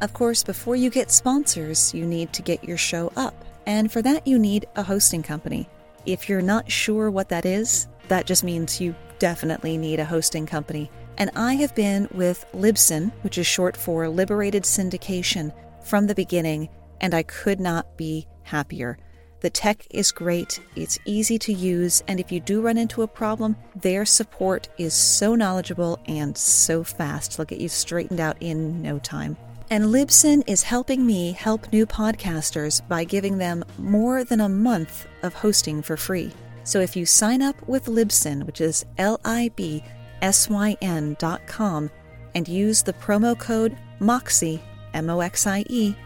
Of 0.00 0.12
course, 0.12 0.42
before 0.42 0.76
you 0.76 0.90
get 0.90 1.10
sponsors, 1.10 1.94
you 1.94 2.06
need 2.06 2.32
to 2.32 2.42
get 2.42 2.64
your 2.64 2.76
show 2.76 3.12
up. 3.16 3.44
And 3.66 3.90
for 3.92 4.02
that, 4.02 4.26
you 4.26 4.38
need 4.38 4.66
a 4.74 4.82
hosting 4.82 5.22
company. 5.22 5.68
If 6.06 6.28
you're 6.28 6.42
not 6.42 6.70
sure 6.70 7.10
what 7.10 7.28
that 7.28 7.46
is, 7.46 7.86
that 8.08 8.26
just 8.26 8.42
means 8.42 8.80
you 8.80 8.94
definitely 9.20 9.78
need 9.78 10.00
a 10.00 10.04
hosting 10.04 10.46
company 10.46 10.90
and 11.18 11.30
I 11.36 11.54
have 11.54 11.74
been 11.74 12.08
with 12.12 12.44
Libsyn, 12.52 13.12
which 13.22 13.38
is 13.38 13.46
short 13.46 13.76
for 13.76 14.08
Liberated 14.08 14.64
Syndication, 14.64 15.52
from 15.84 16.06
the 16.06 16.14
beginning, 16.14 16.68
and 17.00 17.14
I 17.14 17.22
could 17.22 17.60
not 17.60 17.96
be 17.96 18.26
happier. 18.42 18.98
The 19.42 19.50
tech 19.50 19.88
is 19.90 20.12
great, 20.12 20.60
it's 20.76 21.00
easy 21.04 21.36
to 21.40 21.52
use, 21.52 22.00
and 22.06 22.20
if 22.20 22.30
you 22.30 22.38
do 22.38 22.60
run 22.60 22.78
into 22.78 23.02
a 23.02 23.08
problem, 23.08 23.56
their 23.74 24.04
support 24.06 24.68
is 24.78 24.94
so 24.94 25.34
knowledgeable 25.34 25.98
and 26.06 26.38
so 26.38 26.84
fast. 26.84 27.36
They'll 27.36 27.44
get 27.44 27.60
you 27.60 27.68
straightened 27.68 28.20
out 28.20 28.36
in 28.38 28.80
no 28.80 29.00
time. 29.00 29.36
And 29.68 29.86
Libsyn 29.86 30.44
is 30.46 30.62
helping 30.62 31.04
me 31.04 31.32
help 31.32 31.72
new 31.72 31.86
podcasters 31.86 32.86
by 32.86 33.02
giving 33.02 33.38
them 33.38 33.64
more 33.78 34.22
than 34.22 34.40
a 34.40 34.48
month 34.48 35.08
of 35.24 35.34
hosting 35.34 35.82
for 35.82 35.96
free. 35.96 36.30
So 36.62 36.78
if 36.78 36.94
you 36.94 37.04
sign 37.04 37.42
up 37.42 37.56
with 37.66 37.86
Libsyn, 37.86 38.44
which 38.44 38.60
is 38.60 38.84
L 38.96 39.20
I 39.24 39.50
B 39.56 39.82
S 40.20 40.48
Y 40.48 40.76
N 40.80 41.16
dot 41.18 41.44
com, 41.48 41.90
and 42.36 42.46
use 42.46 42.84
the 42.84 42.92
promo 42.92 43.36
code 43.36 43.76
MOXIE, 43.98 44.62
M 44.94 45.10
O 45.10 45.18
X 45.18 45.48
I 45.48 45.64
E, 45.68 45.96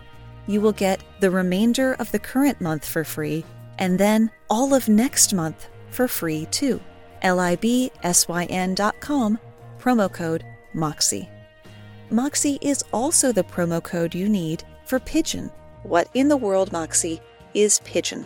you 0.46 0.60
will 0.60 0.72
get 0.72 1.02
the 1.20 1.30
remainder 1.30 1.94
of 1.94 2.10
the 2.12 2.18
current 2.18 2.60
month 2.60 2.86
for 2.86 3.04
free 3.04 3.44
and 3.78 3.98
then 3.98 4.30
all 4.48 4.74
of 4.74 4.88
next 4.88 5.34
month 5.34 5.68
for 5.90 6.08
free 6.08 6.46
too. 6.46 6.80
L-I-B-S-Y-N 7.22 8.74
dot 8.74 9.00
promo 9.00 10.12
code 10.12 10.44
MOXIE. 10.74 11.28
Moxie 12.10 12.58
is 12.60 12.84
also 12.92 13.32
the 13.32 13.42
promo 13.42 13.82
code 13.82 14.14
you 14.14 14.28
need 14.28 14.62
for 14.84 15.00
Pigeon. 15.00 15.50
What 15.82 16.08
in 16.14 16.28
the 16.28 16.36
world, 16.36 16.72
Moxie, 16.72 17.20
is 17.54 17.80
Pigeon? 17.84 18.24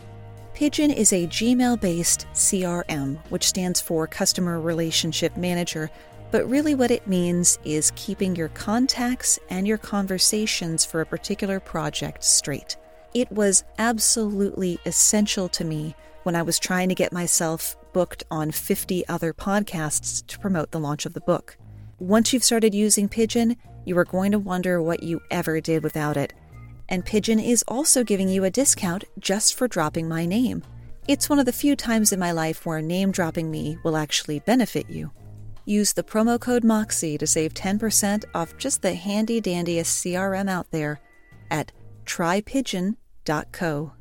Pigeon 0.54 0.90
is 0.90 1.12
a 1.12 1.26
Gmail 1.26 1.80
based 1.80 2.26
CRM, 2.34 3.18
which 3.30 3.46
stands 3.46 3.80
for 3.80 4.06
Customer 4.06 4.60
Relationship 4.60 5.36
Manager, 5.36 5.90
but 6.30 6.48
really 6.48 6.74
what 6.74 6.90
it 6.90 7.06
means 7.06 7.58
is 7.64 7.92
keeping 7.96 8.36
your 8.36 8.48
contacts 8.48 9.38
and 9.48 9.66
your 9.66 9.78
conversations 9.78 10.84
for 10.84 11.00
a 11.00 11.06
particular 11.06 11.60
project 11.60 12.22
straight. 12.22 12.76
It 13.14 13.30
was 13.32 13.64
absolutely 13.78 14.78
essential 14.86 15.48
to 15.50 15.64
me 15.64 15.96
when 16.22 16.36
I 16.36 16.42
was 16.42 16.58
trying 16.58 16.88
to 16.90 16.94
get 16.94 17.12
myself 17.12 17.76
booked 17.92 18.24
on 18.30 18.52
50 18.52 19.06
other 19.08 19.32
podcasts 19.32 20.24
to 20.28 20.38
promote 20.38 20.70
the 20.70 20.78
launch 20.78 21.06
of 21.06 21.14
the 21.14 21.20
book. 21.20 21.56
Once 21.98 22.32
you've 22.32 22.44
started 22.44 22.74
using 22.74 23.08
Pigeon, 23.08 23.56
you 23.84 23.98
are 23.98 24.04
going 24.04 24.30
to 24.32 24.38
wonder 24.38 24.80
what 24.80 25.02
you 25.02 25.20
ever 25.30 25.60
did 25.60 25.82
without 25.82 26.16
it. 26.16 26.32
And 26.88 27.04
Pigeon 27.04 27.40
is 27.40 27.64
also 27.66 28.04
giving 28.04 28.28
you 28.28 28.44
a 28.44 28.50
discount 28.50 29.04
just 29.18 29.54
for 29.54 29.66
dropping 29.66 30.08
my 30.08 30.26
name. 30.26 30.62
It's 31.08 31.28
one 31.28 31.38
of 31.38 31.46
the 31.46 31.52
few 31.52 31.74
times 31.74 32.12
in 32.12 32.20
my 32.20 32.30
life 32.30 32.64
where 32.64 32.80
name 32.80 33.10
dropping 33.10 33.50
me 33.50 33.78
will 33.82 33.96
actually 33.96 34.38
benefit 34.40 34.88
you. 34.88 35.10
Use 35.70 35.92
the 35.92 36.02
promo 36.02 36.40
code 36.40 36.64
MOXIE 36.64 37.16
to 37.16 37.28
save 37.28 37.54
10% 37.54 38.24
off 38.34 38.56
just 38.58 38.82
the 38.82 38.92
handy 38.92 39.40
dandiest 39.40 40.04
CRM 40.04 40.50
out 40.50 40.68
there 40.72 40.98
at 41.48 41.70
trypigeon.co. 42.06 43.92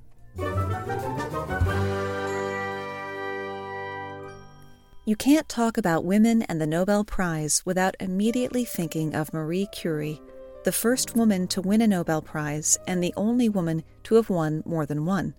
You 5.06 5.16
can't 5.16 5.48
talk 5.48 5.78
about 5.78 6.06
women 6.06 6.42
and 6.42 6.60
the 6.60 6.66
Nobel 6.66 7.04
Prize 7.04 7.62
without 7.66 7.96
immediately 8.00 8.66
thinking 8.66 9.14
of 9.14 9.32
Marie 9.32 9.68
Curie, 9.72 10.20
the 10.64 10.72
first 10.72 11.16
woman 11.16 11.48
to 11.50 11.62
win 11.62 11.84
a 11.84 11.88
Nobel 11.88 12.24
Prize 12.24 12.80
and 12.88 13.04
the 13.04 13.14
only 13.16 13.48
woman 13.48 13.84
to 14.06 14.16
have 14.16 14.32
won 14.32 14.64
more 14.66 14.88
than 14.88 15.06
one. 15.06 15.36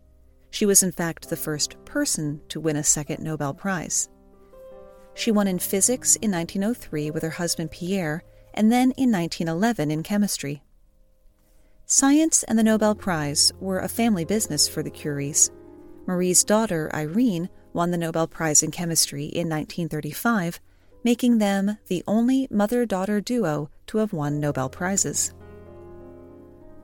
She 0.53 0.65
was, 0.65 0.85
in 0.85 0.93
fact, 0.93 1.29
the 1.29 1.35
first 1.35 1.85
person 1.85 2.41
to 2.51 2.61
win 2.61 2.77
a 2.77 2.85
second 2.85 3.21
Nobel 3.21 3.53
Prize. 3.53 4.09
She 5.21 5.31
won 5.31 5.49
in 5.49 5.59
physics 5.59 6.17
in 6.17 6.31
1903 6.31 7.11
with 7.11 7.23
her 7.23 7.29
husband 7.29 7.71
Pierre, 7.71 8.25
and 8.55 8.73
then 8.73 8.93
in 8.93 9.13
1911 9.13 9.91
in 9.91 10.03
chemistry. 10.03 10.63
Science 11.85 12.43
and 12.45 12.59
the 12.59 12.63
Nobel 12.63 12.95
Prize 12.95 13.53
were 13.61 13.81
a 13.81 13.89
family 13.89 14.25
business 14.25 14.67
for 14.67 14.83
the 14.83 14.91
Curies. 14.91 15.51
Marie's 16.07 16.43
daughter, 16.43 16.91
Irene, 16.95 17.51
won 17.75 17.91
the 17.91 17.99
Nobel 17.99 18.27
Prize 18.29 18.63
in 18.63 18.71
Chemistry 18.71 19.25
in 19.25 19.47
1935, 19.47 20.59
making 21.05 21.37
them 21.37 21.77
the 21.89 22.03
only 22.07 22.49
mother 22.51 22.87
daughter 22.87 23.21
duo 23.21 23.69
to 23.89 23.99
have 23.99 24.15
won 24.15 24.41
Nobel 24.41 24.71
Prizes. 24.71 25.35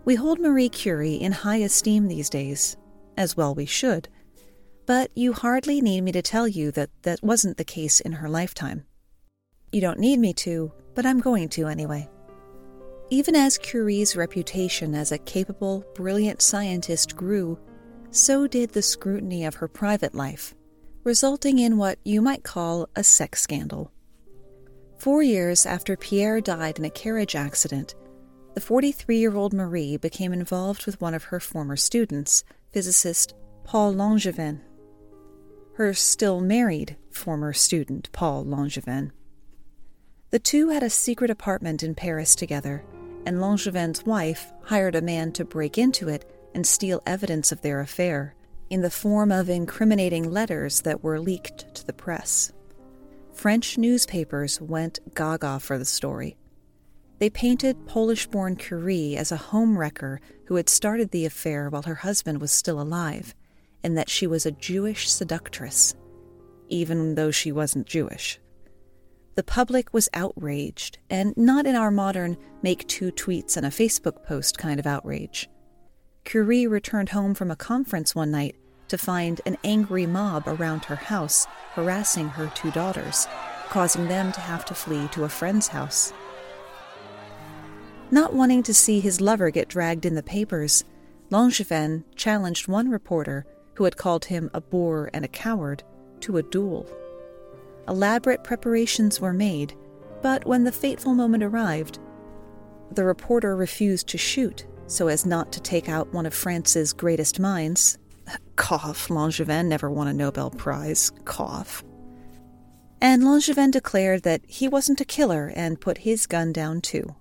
We 0.04 0.14
hold 0.14 0.40
Marie 0.40 0.68
Curie 0.68 1.14
in 1.14 1.32
high 1.32 1.62
esteem 1.64 2.08
these 2.08 2.28
days, 2.28 2.76
as 3.16 3.34
well 3.34 3.54
we 3.54 3.64
should, 3.64 4.10
but 4.86 5.10
you 5.16 5.32
hardly 5.32 5.80
need 5.80 6.02
me 6.02 6.12
to 6.12 6.22
tell 6.22 6.46
you 6.46 6.70
that 6.72 6.90
that 7.02 7.22
wasn't 7.22 7.56
the 7.56 7.64
case 7.64 8.00
in 8.00 8.12
her 8.12 8.28
lifetime. 8.28 8.84
You 9.72 9.80
don't 9.80 9.98
need 9.98 10.18
me 10.18 10.32
to, 10.34 10.72
but 10.94 11.04
I'm 11.04 11.20
going 11.20 11.48
to 11.50 11.66
anyway. 11.66 12.08
Even 13.10 13.36
as 13.36 13.58
Curie's 13.58 14.16
reputation 14.16 14.94
as 14.94 15.12
a 15.12 15.18
capable, 15.18 15.84
brilliant 15.94 16.42
scientist 16.42 17.16
grew, 17.16 17.58
so 18.10 18.46
did 18.46 18.70
the 18.70 18.82
scrutiny 18.82 19.44
of 19.44 19.56
her 19.56 19.68
private 19.68 20.14
life 20.14 20.54
resulting 21.06 21.60
in 21.60 21.76
what 21.76 22.00
you 22.02 22.20
might 22.20 22.42
call 22.42 22.88
a 22.96 23.04
sex 23.04 23.40
scandal. 23.40 23.92
Four 24.98 25.22
years 25.22 25.64
after 25.64 25.96
Pierre 25.96 26.40
died 26.40 26.80
in 26.80 26.84
a 26.84 26.90
carriage 26.90 27.36
accident, 27.36 27.94
the 28.54 28.60
43 28.60 29.16
year 29.16 29.36
old 29.36 29.52
Marie 29.52 29.96
became 29.98 30.32
involved 30.32 30.84
with 30.84 31.00
one 31.00 31.14
of 31.14 31.22
her 31.24 31.38
former 31.38 31.76
students, 31.76 32.42
physicist 32.72 33.34
Paul 33.62 33.94
Langevin. 33.94 34.60
Her 35.76 35.92
still 35.92 36.40
married 36.40 36.96
former 37.10 37.52
student, 37.52 38.10
Paul 38.12 38.46
Langevin. 38.46 39.10
The 40.30 40.38
two 40.38 40.70
had 40.70 40.82
a 40.82 40.88
secret 40.88 41.28
apartment 41.28 41.82
in 41.82 41.94
Paris 41.94 42.34
together, 42.34 42.82
and 43.26 43.42
Langevin's 43.42 44.02
wife 44.06 44.54
hired 44.62 44.94
a 44.94 45.02
man 45.02 45.32
to 45.32 45.44
break 45.44 45.76
into 45.76 46.08
it 46.08 46.24
and 46.54 46.66
steal 46.66 47.02
evidence 47.04 47.52
of 47.52 47.60
their 47.60 47.80
affair 47.80 48.34
in 48.70 48.80
the 48.80 48.90
form 48.90 49.30
of 49.30 49.50
incriminating 49.50 50.30
letters 50.30 50.80
that 50.80 51.04
were 51.04 51.20
leaked 51.20 51.74
to 51.74 51.86
the 51.86 51.92
press. 51.92 52.54
French 53.34 53.76
newspapers 53.76 54.58
went 54.62 55.00
gaga 55.14 55.60
for 55.60 55.76
the 55.76 55.84
story. 55.84 56.38
They 57.18 57.28
painted 57.28 57.86
Polish 57.86 58.26
born 58.26 58.56
Curie 58.56 59.14
as 59.14 59.30
a 59.30 59.36
homewrecker 59.36 60.20
who 60.46 60.56
had 60.56 60.70
started 60.70 61.10
the 61.10 61.26
affair 61.26 61.68
while 61.68 61.82
her 61.82 61.96
husband 61.96 62.40
was 62.40 62.50
still 62.50 62.80
alive, 62.80 63.34
and 63.86 63.96
that 63.96 64.10
she 64.10 64.26
was 64.26 64.44
a 64.44 64.50
Jewish 64.50 65.08
seductress, 65.08 65.94
even 66.68 67.14
though 67.14 67.30
she 67.30 67.52
wasn't 67.52 67.86
Jewish. 67.86 68.40
The 69.36 69.44
public 69.44 69.94
was 69.94 70.08
outraged, 70.12 70.98
and 71.08 71.36
not 71.36 71.66
in 71.66 71.76
our 71.76 71.92
modern 71.92 72.36
make 72.62 72.88
two 72.88 73.12
tweets 73.12 73.56
and 73.56 73.64
a 73.64 73.68
Facebook 73.68 74.24
post 74.24 74.58
kind 74.58 74.80
of 74.80 74.88
outrage. 74.88 75.48
Curie 76.24 76.66
returned 76.66 77.10
home 77.10 77.32
from 77.32 77.48
a 77.48 77.54
conference 77.54 78.12
one 78.12 78.32
night 78.32 78.56
to 78.88 78.98
find 78.98 79.40
an 79.46 79.56
angry 79.62 80.04
mob 80.04 80.48
around 80.48 80.86
her 80.86 80.96
house 80.96 81.46
harassing 81.74 82.30
her 82.30 82.50
two 82.56 82.72
daughters, 82.72 83.28
causing 83.68 84.08
them 84.08 84.32
to 84.32 84.40
have 84.40 84.64
to 84.64 84.74
flee 84.74 85.06
to 85.12 85.22
a 85.22 85.28
friend's 85.28 85.68
house. 85.68 86.12
Not 88.10 88.34
wanting 88.34 88.64
to 88.64 88.74
see 88.74 88.98
his 88.98 89.20
lover 89.20 89.50
get 89.50 89.68
dragged 89.68 90.04
in 90.04 90.16
the 90.16 90.24
papers, 90.24 90.82
Langevin 91.30 92.02
challenged 92.16 92.66
one 92.66 92.90
reporter, 92.90 93.46
who 93.76 93.84
had 93.84 93.96
called 93.96 94.24
him 94.26 94.50
a 94.54 94.60
boor 94.60 95.10
and 95.12 95.24
a 95.24 95.28
coward, 95.28 95.82
to 96.20 96.38
a 96.38 96.42
duel. 96.42 96.86
Elaborate 97.88 98.42
preparations 98.42 99.20
were 99.20 99.32
made, 99.32 99.74
but 100.22 100.44
when 100.46 100.64
the 100.64 100.72
fateful 100.72 101.14
moment 101.14 101.42
arrived, 101.42 101.98
the 102.90 103.04
reporter 103.04 103.54
refused 103.54 104.08
to 104.08 104.18
shoot 104.18 104.66
so 104.86 105.08
as 105.08 105.26
not 105.26 105.52
to 105.52 105.60
take 105.60 105.88
out 105.88 106.12
one 106.12 106.26
of 106.26 106.34
France's 106.34 106.92
greatest 106.92 107.40
minds. 107.40 107.98
Cough, 108.56 109.08
Langevin 109.08 109.66
never 109.66 109.90
won 109.90 110.08
a 110.08 110.12
Nobel 110.12 110.50
Prize. 110.50 111.10
Cough. 111.24 111.84
And 113.00 113.22
Langevin 113.22 113.72
declared 113.72 114.22
that 114.22 114.42
he 114.46 114.68
wasn't 114.68 115.00
a 115.00 115.04
killer 115.04 115.52
and 115.54 115.80
put 115.80 115.98
his 115.98 116.26
gun 116.26 116.52
down 116.52 116.80
too. 116.80 117.14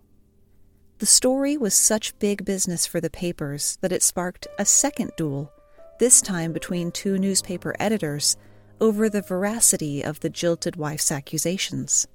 The 1.00 1.06
story 1.06 1.58
was 1.58 1.74
such 1.74 2.18
big 2.20 2.46
business 2.46 2.86
for 2.86 3.02
the 3.02 3.10
papers 3.10 3.78
that 3.82 3.92
it 3.92 4.02
sparked 4.02 4.48
a 4.58 4.66
second 4.66 5.12
duel, 5.18 5.52
this 6.00 6.22
time 6.22 6.54
between 6.54 6.92
two 6.92 7.18
newspaper 7.18 7.76
editors, 7.80 8.38
over 8.82 9.10
the 9.10 9.22
veracity 9.22 10.04
of 10.04 10.20
the 10.20 10.30
jilted 10.30 10.76
wife's 10.76 11.12
accusations. 11.12 12.08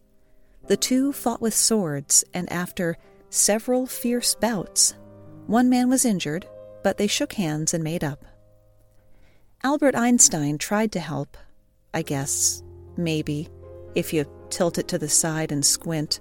The 0.67 0.77
two 0.77 1.13
fought 1.13 1.41
with 1.41 1.55
swords, 1.55 2.25
and 2.35 2.51
after 2.53 2.99
several 3.31 3.87
fierce 3.87 4.35
bouts, 4.35 4.95
one 5.47 5.69
man 5.69 5.89
was 5.89 6.05
injured, 6.05 6.47
but 6.83 6.99
they 6.99 7.07
shook 7.07 7.33
hands 7.35 7.73
and 7.75 7.83
made 7.83 8.05
up. 8.05 8.25
Albert 9.63 9.95
Einstein 9.95 10.59
tried 10.59 10.93
to 10.93 11.01
help, 11.01 11.37
I 11.93 12.03
guess, 12.03 12.63
maybe, 12.97 13.49
if 13.95 14.13
you 14.13 14.27
tilt 14.51 14.79
it 14.79 14.89
to 14.89 14.99
the 14.99 15.09
side 15.09 15.53
and 15.53 15.65
squint. 15.65 16.21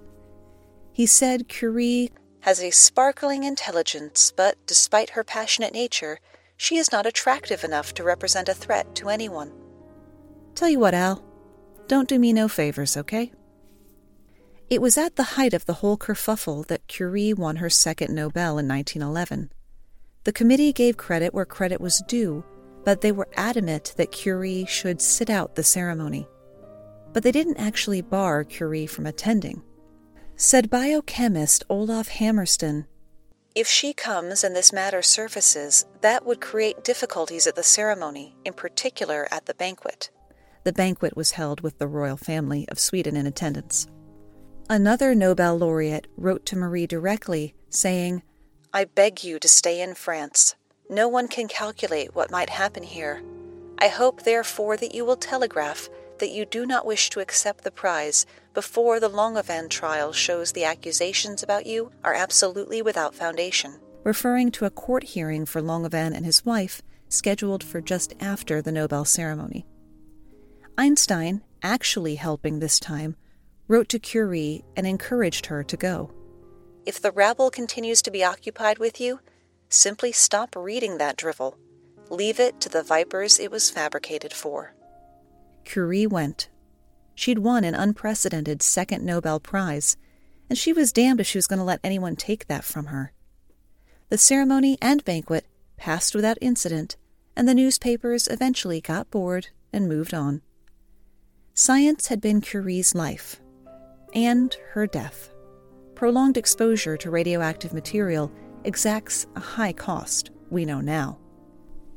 He 0.92 1.06
said 1.06 1.48
Curie 1.48 2.12
has 2.42 2.62
a 2.62 2.72
sparkling 2.72 3.44
intelligence, 3.44 4.34
but 4.36 4.56
despite 4.66 5.12
her 5.12 5.24
passionate 5.24 5.74
nature, 5.74 6.20
she 6.60 6.76
is 6.76 6.92
not 6.92 7.06
attractive 7.06 7.64
enough 7.64 7.94
to 7.94 8.04
represent 8.04 8.50
a 8.50 8.54
threat 8.54 8.94
to 8.94 9.08
anyone. 9.08 9.50
Tell 10.56 10.68
you 10.68 10.78
what, 10.78 10.94
Al, 10.94 11.24
don't 11.88 12.10
do 12.10 12.20
me 12.20 12.34
no 12.34 12.50
favors, 12.50 12.98
okay? 12.98 13.32
It 14.70 14.82
was 14.82 14.98
at 14.98 15.16
the 15.16 15.40
height 15.40 15.54
of 15.54 15.66
the 15.66 15.76
whole 15.76 15.98
kerfuffle 15.98 16.68
that 16.68 16.86
Curie 16.88 17.34
won 17.34 17.56
her 17.56 17.70
second 17.70 18.14
Nobel 18.14 18.58
in 18.58 18.68
1911. 18.68 19.54
The 20.26 20.34
committee 20.34 20.74
gave 20.74 20.98
credit 20.98 21.34
where 21.34 21.46
credit 21.46 21.80
was 21.80 22.04
due, 22.10 22.44
but 22.84 23.00
they 23.00 23.14
were 23.14 23.30
adamant 23.38 23.94
that 23.96 24.12
Curie 24.12 24.66
should 24.66 25.02
sit 25.02 25.30
out 25.30 25.56
the 25.56 25.64
ceremony. 25.64 26.28
But 27.14 27.24
they 27.24 27.32
didn't 27.32 27.58
actually 27.58 28.02
bar 28.02 28.44
Curie 28.44 28.86
from 28.86 29.06
attending. 29.06 29.64
Said 30.36 30.70
biochemist 30.70 31.64
Olof 31.70 32.10
Hammarsten, 32.10 32.86
If 33.60 33.68
she 33.68 33.92
comes 33.92 34.46
and 34.46 34.56
this 34.56 34.72
matter 34.72 35.02
surfaces, 35.02 35.86
that 36.00 36.26
would 36.26 36.40
create 36.40 36.86
difficulties 36.86 37.46
at 37.46 37.56
the 37.56 37.62
ceremony, 37.62 38.34
in 38.46 38.54
particular 38.54 39.28
at 39.32 39.48
the 39.48 39.54
banquet. 39.54 40.10
The 40.64 40.72
banquet 40.72 41.18
was 41.18 41.32
held 41.32 41.60
with 41.60 41.78
the 41.78 41.86
royal 41.86 42.16
family 42.16 42.66
of 42.70 42.80
Sweden 42.80 43.18
in 43.18 43.28
attendance. 43.28 43.86
Another 44.70 45.14
Nobel 45.14 45.58
laureate 45.58 46.08
wrote 46.16 46.46
to 46.46 46.56
Marie 46.56 46.88
directly, 46.88 47.54
saying, 47.68 48.24
I 48.74 48.86
beg 48.86 49.26
you 49.26 49.40
to 49.40 49.48
stay 49.50 49.82
in 49.82 49.94
France. 49.94 50.56
No 50.90 51.10
one 51.10 51.28
can 51.28 51.50
calculate 51.50 52.16
what 52.16 52.32
might 52.32 52.52
happen 52.52 52.84
here. 52.84 53.22
I 53.78 53.90
hope, 53.90 54.22
therefore, 54.24 54.78
that 54.78 54.96
you 54.96 55.04
will 55.04 55.18
telegraph 55.18 55.90
that 56.20 56.32
you 56.32 56.46
do 56.46 56.66
not 56.66 56.86
wish 56.86 57.10
to 57.10 57.20
accept 57.20 57.66
the 57.66 57.72
prize 57.72 58.26
before 58.60 59.00
the 59.00 59.10
Langevin 59.10 59.70
trial 59.70 60.12
shows 60.12 60.52
the 60.52 60.66
accusations 60.66 61.42
about 61.42 61.66
you 61.66 61.94
are 62.04 62.14
absolutely 62.14 62.82
without 62.82 63.16
foundation. 63.16 63.80
Referring 64.04 64.52
to 64.52 64.66
a 64.66 64.70
court 64.70 65.06
hearing 65.06 65.46
for 65.46 65.62
Langevin 65.62 66.14
and 66.14 66.26
his 66.26 66.44
wife 66.44 66.82
scheduled 67.08 67.64
for 67.64 67.80
just 67.80 68.14
after 68.20 68.62
the 68.62 68.74
Nobel 68.74 69.06
ceremony. 69.06 69.66
Einstein, 70.78 71.42
actually 71.64 72.16
helping 72.16 72.60
this 72.60 72.82
time, 72.82 73.16
wrote 73.70 73.88
to 73.88 73.98
Curie 73.98 74.66
and 74.76 74.86
encouraged 74.86 75.46
her 75.46 75.64
to 75.64 75.78
go. 75.78 76.12
If 76.86 77.02
the 77.02 77.14
rabble 77.14 77.52
continues 77.52 78.02
to 78.02 78.12
be 78.12 78.26
occupied 78.26 78.78
with 78.78 79.00
you, 79.00 79.22
simply 79.70 80.12
stop 80.12 80.54
reading 80.54 80.98
that 80.98 81.16
drivel. 81.16 81.58
Leave 82.10 82.42
it 82.42 82.60
to 82.60 82.68
the 82.68 82.84
vipers 82.84 83.40
it 83.40 83.52
was 83.52 83.70
fabricated 83.70 84.34
for. 84.34 84.74
Curie 85.64 86.08
went. 86.08 86.50
She'd 87.20 87.40
won 87.40 87.66
an 87.66 87.76
unprecedented 87.76 88.62
second 88.62 89.04
Nobel 89.04 89.42
Prize, 89.42 89.98
and 90.50 90.58
she 90.58 90.72
was 90.72 90.94
damned 90.94 91.20
if 91.20 91.28
she 91.28 91.38
was 91.38 91.48
going 91.48 91.60
to 91.60 91.66
let 91.66 91.82
anyone 91.84 92.16
take 92.16 92.48
that 92.48 92.64
from 92.64 92.86
her. 92.86 93.12
The 94.08 94.18
ceremony 94.18 94.78
and 94.82 95.04
banquet 95.04 95.46
passed 95.76 96.16
without 96.16 96.38
incident, 96.40 96.96
and 97.36 97.46
the 97.46 97.54
newspapers 97.54 98.30
eventually 98.30 98.80
got 98.80 99.12
bored 99.12 99.50
and 99.74 99.90
moved 99.90 100.14
on. 100.14 100.42
Science 101.54 102.08
had 102.08 102.22
been 102.22 102.40
Curie's 102.40 102.96
life 102.96 103.42
and 104.14 104.56
her 104.72 104.88
death. 104.88 105.30
Prolonged 105.96 106.38
exposure 106.38 106.96
to 106.96 107.12
radioactive 107.12 107.74
material 107.74 108.32
exacts 108.64 109.28
a 109.36 109.42
high 109.42 109.74
cost, 109.74 110.32
we 110.50 110.64
know 110.64 110.80
now. 110.80 111.20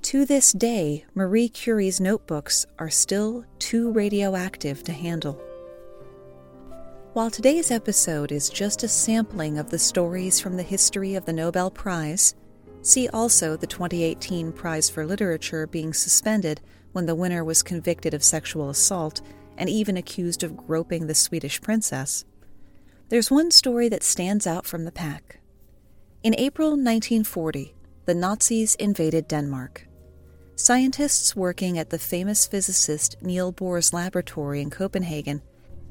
To 0.03 0.27
this 0.27 0.53
day, 0.53 1.05
Marie 1.15 1.49
Curie's 1.49 2.01
notebooks 2.01 2.67
are 2.77 2.91
still 2.91 3.45
too 3.61 3.93
radioactive 3.93 4.83
to 4.83 4.93
handle. 4.93 5.41
While 7.13 7.31
today's 7.31 7.71
episode 7.71 8.33
is 8.33 8.51
just 8.51 8.83
a 8.83 8.89
sampling 8.89 9.59
of 9.59 9.71
the 9.71 9.79
stories 9.79 10.41
from 10.41 10.57
the 10.57 10.65
history 10.65 11.15
of 11.15 11.25
the 11.25 11.33
Nobel 11.33 11.71
Prize, 11.71 12.35
see 12.83 13.09
also 13.09 13.57
the 13.57 13.67
2018 13.69 14.53
Prize 14.53 14.91
for 14.91 15.07
Literature 15.07 15.69
being 15.69 15.95
suspended 15.95 16.61
when 16.91 17.07
the 17.07 17.15
winner 17.15 17.45
was 17.45 17.63
convicted 17.63 18.13
of 18.13 18.25
sexual 18.25 18.71
assault 18.71 19.21
and 19.57 19.71
even 19.71 19.97
accused 19.97 20.43
of 20.43 20.57
groping 20.57 21.07
the 21.07 21.15
Swedish 21.15 21.61
princess. 21.61 22.25
There's 23.09 23.31
one 23.31 23.53
story 23.53 23.89
that 23.91 24.03
stands 24.03 24.49
out 24.49 24.67
from 24.67 24.85
the 24.85 24.93
pack. 24.93 25.39
In 26.25 26.35
April 26.37 26.71
1940, 26.71 27.77
the 28.05 28.15
Nazis 28.15 28.75
invaded 28.75 29.29
Denmark. 29.29 29.87
Scientists 30.63 31.35
working 31.35 31.77
at 31.77 31.91
the 31.91 31.99
famous 31.99 32.47
physicist 32.47 33.17
Niels 33.21 33.55
Bohr's 33.55 33.93
laboratory 33.93 34.63
in 34.63 34.71
Copenhagen 34.71 35.43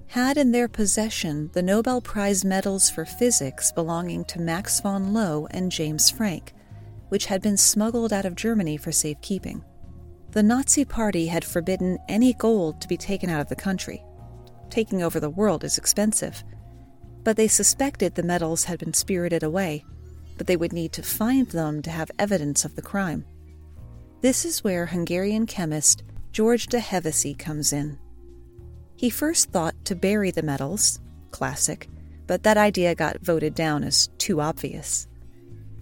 had 0.08 0.38
in 0.38 0.54
their 0.54 0.70
possession 0.70 1.50
the 1.52 1.62
Nobel 1.62 2.00
Prize 2.00 2.46
medals 2.46 2.90
for 2.90 3.04
physics 3.04 3.74
belonging 3.74 4.24
to 4.24 4.40
Max 4.40 4.80
von 4.80 5.12
Laue 5.14 5.46
and 5.52 5.74
James 5.74 6.10
Franck, 6.10 6.54
which 7.10 7.26
had 7.26 7.42
been 7.42 7.58
smuggled 7.58 8.14
out 8.14 8.24
of 8.24 8.38
Germany 8.38 8.78
for 8.78 8.94
safekeeping. 8.94 9.62
The 10.32 10.42
Nazi 10.42 10.86
Party 10.86 11.28
had 11.28 11.44
forbidden 11.44 11.98
any 12.08 12.32
gold 12.32 12.80
to 12.80 12.88
be 12.88 12.96
taken 12.96 13.30
out 13.30 13.42
of 13.42 13.50
the 13.50 13.58
country. 13.58 14.02
Taking 14.70 15.04
over 15.04 15.20
the 15.20 15.30
world 15.30 15.66
is 15.66 15.78
expensive. 15.78 16.46
But 17.26 17.36
they 17.36 17.50
suspected 17.50 18.16
the 18.16 18.24
medals 18.24 18.64
had 18.64 18.80
been 18.80 18.94
spirited 18.94 19.44
away, 19.44 19.84
but 20.38 20.48
they 20.48 20.56
would 20.56 20.72
need 20.72 20.94
to 20.94 21.04
find 21.04 21.48
them 21.48 21.82
to 21.82 21.90
have 21.90 22.10
evidence 22.18 22.64
of 22.64 22.78
the 22.78 22.82
crime. 22.82 23.26
This 24.22 24.46
is 24.46 24.64
where 24.64 24.86
Hungarian 24.86 25.48
chemist 25.48 26.04
George 26.32 26.68
de 26.68 26.78
Hevesy 26.78 27.36
comes 27.38 27.74
in. 27.74 27.98
He 28.96 29.10
first 29.10 29.50
thought 29.50 29.74
to 29.86 29.96
bury 29.96 30.30
the 30.30 30.44
medals, 30.44 31.00
classic, 31.32 31.90
but 32.28 32.44
that 32.44 32.56
idea 32.56 32.94
got 32.94 33.20
voted 33.22 33.56
down 33.56 33.84
as 33.84 34.10
too 34.20 34.40
obvious. 34.40 35.08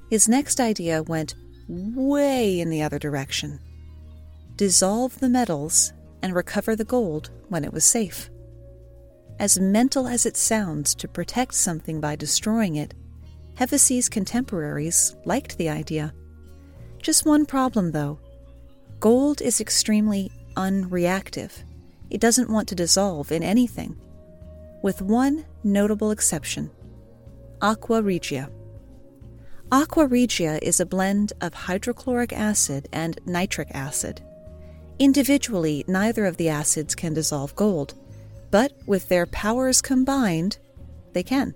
His 0.10 0.30
next 0.30 0.62
idea 0.62 1.04
went 1.04 1.36
way 1.68 2.62
in 2.62 2.70
the 2.70 2.82
other 2.82 2.98
direction 2.98 3.60
dissolve 4.56 5.20
the 5.20 5.30
medals 5.30 5.94
and 6.22 6.34
recover 6.34 6.76
the 6.76 6.84
gold 6.86 7.32
when 7.50 7.64
it 7.66 7.74
was 7.74 7.86
safe. 7.86 8.30
As 9.38 9.60
mental 9.60 10.08
as 10.08 10.26
it 10.26 10.36
sounds 10.36 10.96
to 10.96 11.08
protect 11.08 11.54
something 11.54 12.02
by 12.02 12.16
destroying 12.16 12.78
it, 12.78 12.94
Hevesy's 13.56 14.10
contemporaries 14.10 15.16
liked 15.26 15.58
the 15.58 15.70
idea. 15.70 16.14
Just 17.02 17.26
one 17.26 17.46
problem, 17.46 17.92
though 17.92 18.20
Gold 19.00 19.42
is 19.42 19.62
extremely 19.62 20.30
unreactive. 20.58 21.52
It 22.10 22.20
doesn't 22.20 22.50
want 22.50 22.68
to 22.68 22.76
dissolve 22.76 23.32
in 23.32 23.44
anything, 23.44 23.96
with 24.84 25.02
one 25.02 25.46
notable 25.64 26.12
exception 26.12 26.70
aqua 27.62 28.02
regia. 28.02 28.50
Aqua 29.72 30.06
regia 30.06 30.60
is 30.62 30.80
a 30.82 30.86
blend 30.86 31.32
of 31.40 31.54
hydrochloric 31.54 32.34
acid 32.34 32.90
and 32.92 33.20
nitric 33.26 33.70
acid. 33.74 34.22
Individually, 34.98 35.86
neither 35.88 36.26
of 36.26 36.36
the 36.36 36.50
acids 36.50 36.94
can 36.94 37.14
dissolve 37.14 37.56
gold, 37.56 37.94
but 38.52 38.74
with 38.86 39.08
their 39.08 39.26
powers 39.28 39.82
combined, 39.82 40.58
they 41.14 41.24
can. 41.24 41.54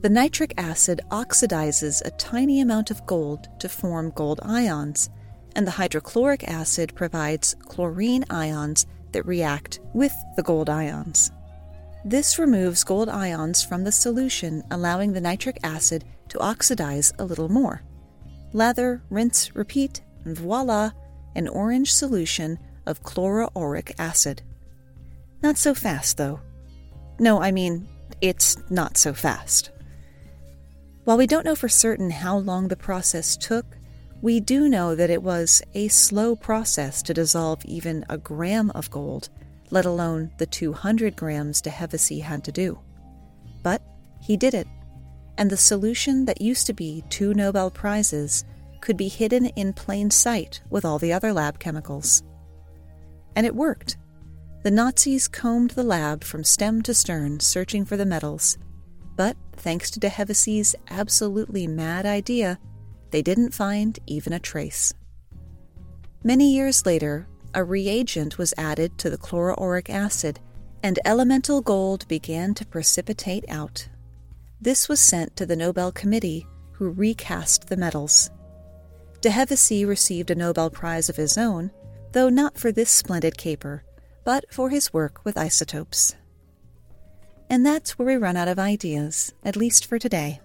The 0.00 0.08
nitric 0.08 0.54
acid 0.56 1.00
oxidizes 1.10 2.04
a 2.04 2.10
tiny 2.12 2.60
amount 2.60 2.90
of 2.90 3.06
gold 3.06 3.46
to 3.60 3.68
form 3.68 4.10
gold 4.10 4.40
ions 4.42 5.10
and 5.54 5.66
the 5.66 5.72
hydrochloric 5.72 6.48
acid 6.48 6.94
provides 6.94 7.54
chlorine 7.66 8.24
ions 8.30 8.86
that 9.12 9.26
react 9.26 9.80
with 9.92 10.12
the 10.36 10.42
gold 10.42 10.68
ions. 10.68 11.30
This 12.04 12.38
removes 12.38 12.84
gold 12.84 13.08
ions 13.08 13.62
from 13.62 13.84
the 13.84 13.92
solution, 13.92 14.62
allowing 14.70 15.12
the 15.12 15.20
nitric 15.20 15.58
acid 15.62 16.04
to 16.28 16.38
oxidize 16.40 17.12
a 17.18 17.24
little 17.24 17.48
more. 17.48 17.82
Lather, 18.52 19.02
rinse, 19.08 19.54
repeat, 19.56 20.02
and 20.24 20.36
voila, 20.36 20.90
an 21.34 21.48
orange 21.48 21.92
solution 21.92 22.58
of 22.86 23.02
chloroauric 23.02 23.94
acid. 23.98 24.42
Not 25.42 25.56
so 25.56 25.74
fast, 25.74 26.16
though. 26.16 26.40
No, 27.18 27.40
I 27.40 27.52
mean, 27.52 27.88
it's 28.20 28.56
not 28.70 28.96
so 28.96 29.14
fast. 29.14 29.70
While 31.04 31.16
we 31.16 31.26
don't 31.26 31.44
know 31.44 31.54
for 31.54 31.68
certain 31.68 32.10
how 32.10 32.38
long 32.38 32.68
the 32.68 32.76
process 32.76 33.36
took, 33.36 33.66
we 34.24 34.40
do 34.40 34.70
know 34.70 34.94
that 34.94 35.10
it 35.10 35.22
was 35.22 35.60
a 35.74 35.86
slow 35.88 36.34
process 36.34 37.02
to 37.02 37.12
dissolve 37.12 37.62
even 37.66 38.02
a 38.08 38.16
gram 38.16 38.70
of 38.70 38.90
gold, 38.90 39.28
let 39.68 39.84
alone 39.84 40.32
the 40.38 40.46
200 40.46 41.14
grams 41.14 41.60
de 41.60 41.68
Hevesy 41.68 42.22
had 42.22 42.42
to 42.42 42.50
do. 42.50 42.78
But 43.62 43.82
he 44.22 44.38
did 44.38 44.54
it, 44.54 44.66
and 45.36 45.50
the 45.50 45.58
solution 45.58 46.24
that 46.24 46.40
used 46.40 46.66
to 46.68 46.72
be 46.72 47.04
two 47.10 47.34
Nobel 47.34 47.70
Prizes 47.70 48.46
could 48.80 48.96
be 48.96 49.08
hidden 49.08 49.44
in 49.56 49.74
plain 49.74 50.10
sight 50.10 50.62
with 50.70 50.86
all 50.86 50.98
the 50.98 51.12
other 51.12 51.30
lab 51.30 51.58
chemicals. 51.58 52.22
And 53.36 53.44
it 53.44 53.54
worked. 53.54 53.98
The 54.62 54.70
Nazis 54.70 55.28
combed 55.28 55.72
the 55.72 55.82
lab 55.82 56.24
from 56.24 56.44
stem 56.44 56.80
to 56.84 56.94
stern 56.94 57.40
searching 57.40 57.84
for 57.84 57.98
the 57.98 58.06
medals, 58.06 58.56
but 59.16 59.36
thanks 59.52 59.90
to 59.90 60.00
de 60.00 60.08
Hevesy's 60.08 60.74
absolutely 60.88 61.66
mad 61.66 62.06
idea, 62.06 62.58
they 63.14 63.22
didn't 63.22 63.54
find 63.54 63.96
even 64.08 64.32
a 64.32 64.40
trace. 64.40 64.92
Many 66.24 66.52
years 66.52 66.84
later, 66.84 67.28
a 67.54 67.62
reagent 67.62 68.38
was 68.38 68.52
added 68.58 68.98
to 68.98 69.08
the 69.08 69.16
chloroauric 69.16 69.88
acid, 69.88 70.40
and 70.82 70.98
elemental 71.04 71.60
gold 71.60 72.08
began 72.08 72.54
to 72.54 72.66
precipitate 72.66 73.44
out. 73.48 73.88
This 74.60 74.88
was 74.88 74.98
sent 74.98 75.36
to 75.36 75.46
the 75.46 75.54
Nobel 75.54 75.92
Committee, 75.92 76.44
who 76.72 76.90
recast 76.90 77.68
the 77.68 77.76
medals. 77.76 78.30
De 79.20 79.28
Hevesy 79.28 79.86
received 79.86 80.32
a 80.32 80.34
Nobel 80.34 80.68
Prize 80.68 81.08
of 81.08 81.14
his 81.14 81.38
own, 81.38 81.70
though 82.10 82.28
not 82.28 82.58
for 82.58 82.72
this 82.72 82.90
splendid 82.90 83.38
caper, 83.38 83.84
but 84.24 84.44
for 84.52 84.70
his 84.70 84.92
work 84.92 85.24
with 85.24 85.38
isotopes. 85.38 86.16
And 87.48 87.64
that's 87.64 87.96
where 87.96 88.08
we 88.08 88.16
run 88.16 88.36
out 88.36 88.48
of 88.48 88.58
ideas, 88.58 89.32
at 89.44 89.54
least 89.54 89.86
for 89.86 90.00
today. 90.00 90.40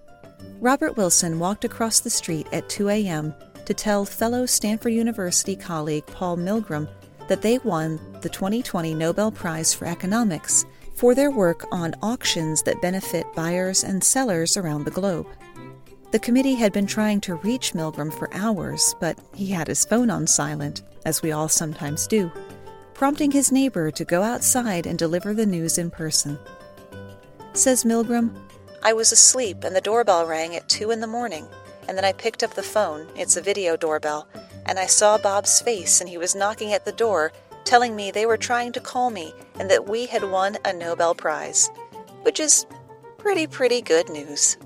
Robert 0.60 0.98
Wilson 0.98 1.40
walked 1.40 1.66
across 1.66 2.00
the 2.00 2.10
street 2.10 2.48
at 2.52 2.70
2 2.70 2.90
a.m. 2.90 3.34
to 3.66 3.74
tell 3.74 4.06
fellow 4.06 4.46
Stanford 4.46 4.94
University 4.94 5.56
colleague 5.56 6.06
Paul 6.08 6.38
Milgrom 6.38 6.88
that 7.28 7.42
they 7.42 7.60
won 7.60 8.00
the 8.22 8.30
2020 8.30 8.94
Nobel 8.94 9.32
Prize 9.32 9.74
for 9.74 9.86
Economics 9.86 10.66
for 10.96 11.16
their 11.16 11.32
work 11.32 11.66
on 11.72 11.96
auctions 12.02 12.62
that 12.64 12.82
benefit 12.82 13.26
buyers 13.36 13.84
and 13.86 14.04
sellers 14.04 14.58
around 14.58 14.84
the 14.84 14.92
globe. 14.92 15.28
The 16.12 16.20
committee 16.20 16.56
had 16.56 16.74
been 16.74 16.88
trying 16.88 17.22
to 17.22 17.36
reach 17.36 17.74
Milgrom 17.74 18.12
for 18.12 18.34
hours, 18.34 18.96
but 19.00 19.18
he 19.34 19.48
had 19.48 19.68
his 19.68 19.86
phone 19.86 20.10
on 20.10 20.26
silent, 20.26 20.82
as 21.06 21.22
we 21.22 21.32
all 21.32 21.48
sometimes 21.48 22.08
do, 22.08 22.32
prompting 22.96 23.32
his 23.32 23.52
neighbor 23.52 23.92
to 23.92 24.04
go 24.04 24.24
outside 24.24 24.88
and 24.88 24.98
deliver 24.98 25.34
the 25.34 25.46
news 25.46 25.78
in 25.78 25.92
person. 25.92 26.38
Says 27.54 27.84
Milgrom, 27.84 28.36
I 28.82 28.93
was 28.93 29.11
asleep 29.11 29.63
and 29.63 29.75
the 29.75 29.82
doorbell 29.82 30.25
rang 30.25 30.55
at 30.55 30.69
two 30.69 30.91
in 30.91 31.01
the 31.01 31.07
morning, 31.07 31.47
and 31.88 31.97
then 31.97 32.05
I 32.05 32.13
picked 32.13 32.43
up 32.43 32.53
the 32.53 32.63
phone, 32.63 33.07
it's 33.15 33.36
a 33.36 33.41
video 33.41 33.75
doorbell, 33.75 34.27
and 34.65 34.80
I 34.80 34.86
saw 34.86 35.17
Bob's 35.17 35.59
face, 35.61 35.99
and 35.99 36.09
he 36.09 36.17
was 36.17 36.36
knocking 36.36 36.73
at 36.73 36.86
the 36.86 36.91
door, 36.91 37.32
telling 37.65 37.95
me 37.95 38.11
they 38.11 38.25
were 38.25 38.38
trying 38.38 38.71
to 38.71 38.80
call 38.80 39.09
me 39.09 39.34
and 39.59 39.69
that 39.69 39.88
we 39.88 40.05
had 40.05 40.23
won 40.23 40.57
a 40.65 40.73
Nobel 40.73 41.13
Prize, 41.13 41.69
which 42.21 42.39
is 42.39 42.65
pretty, 43.17 43.47
pretty 43.47 43.82
good 43.82 44.09
news. 44.09 44.57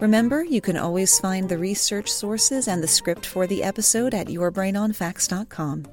Remember, 0.00 0.44
you 0.44 0.60
can 0.60 0.76
always 0.76 1.18
find 1.18 1.48
the 1.48 1.58
research 1.58 2.08
sources 2.08 2.68
and 2.68 2.82
the 2.82 2.88
script 2.88 3.26
for 3.26 3.46
the 3.46 3.64
episode 3.64 4.14
at 4.14 4.28
yourbrainonfacts.com. 4.28 5.86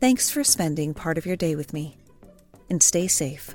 Thanks 0.00 0.30
for 0.30 0.44
spending 0.44 0.94
part 0.94 1.18
of 1.18 1.26
your 1.26 1.36
day 1.36 1.54
with 1.54 1.72
me, 1.72 1.98
and 2.70 2.82
stay 2.82 3.08
safe. 3.08 3.54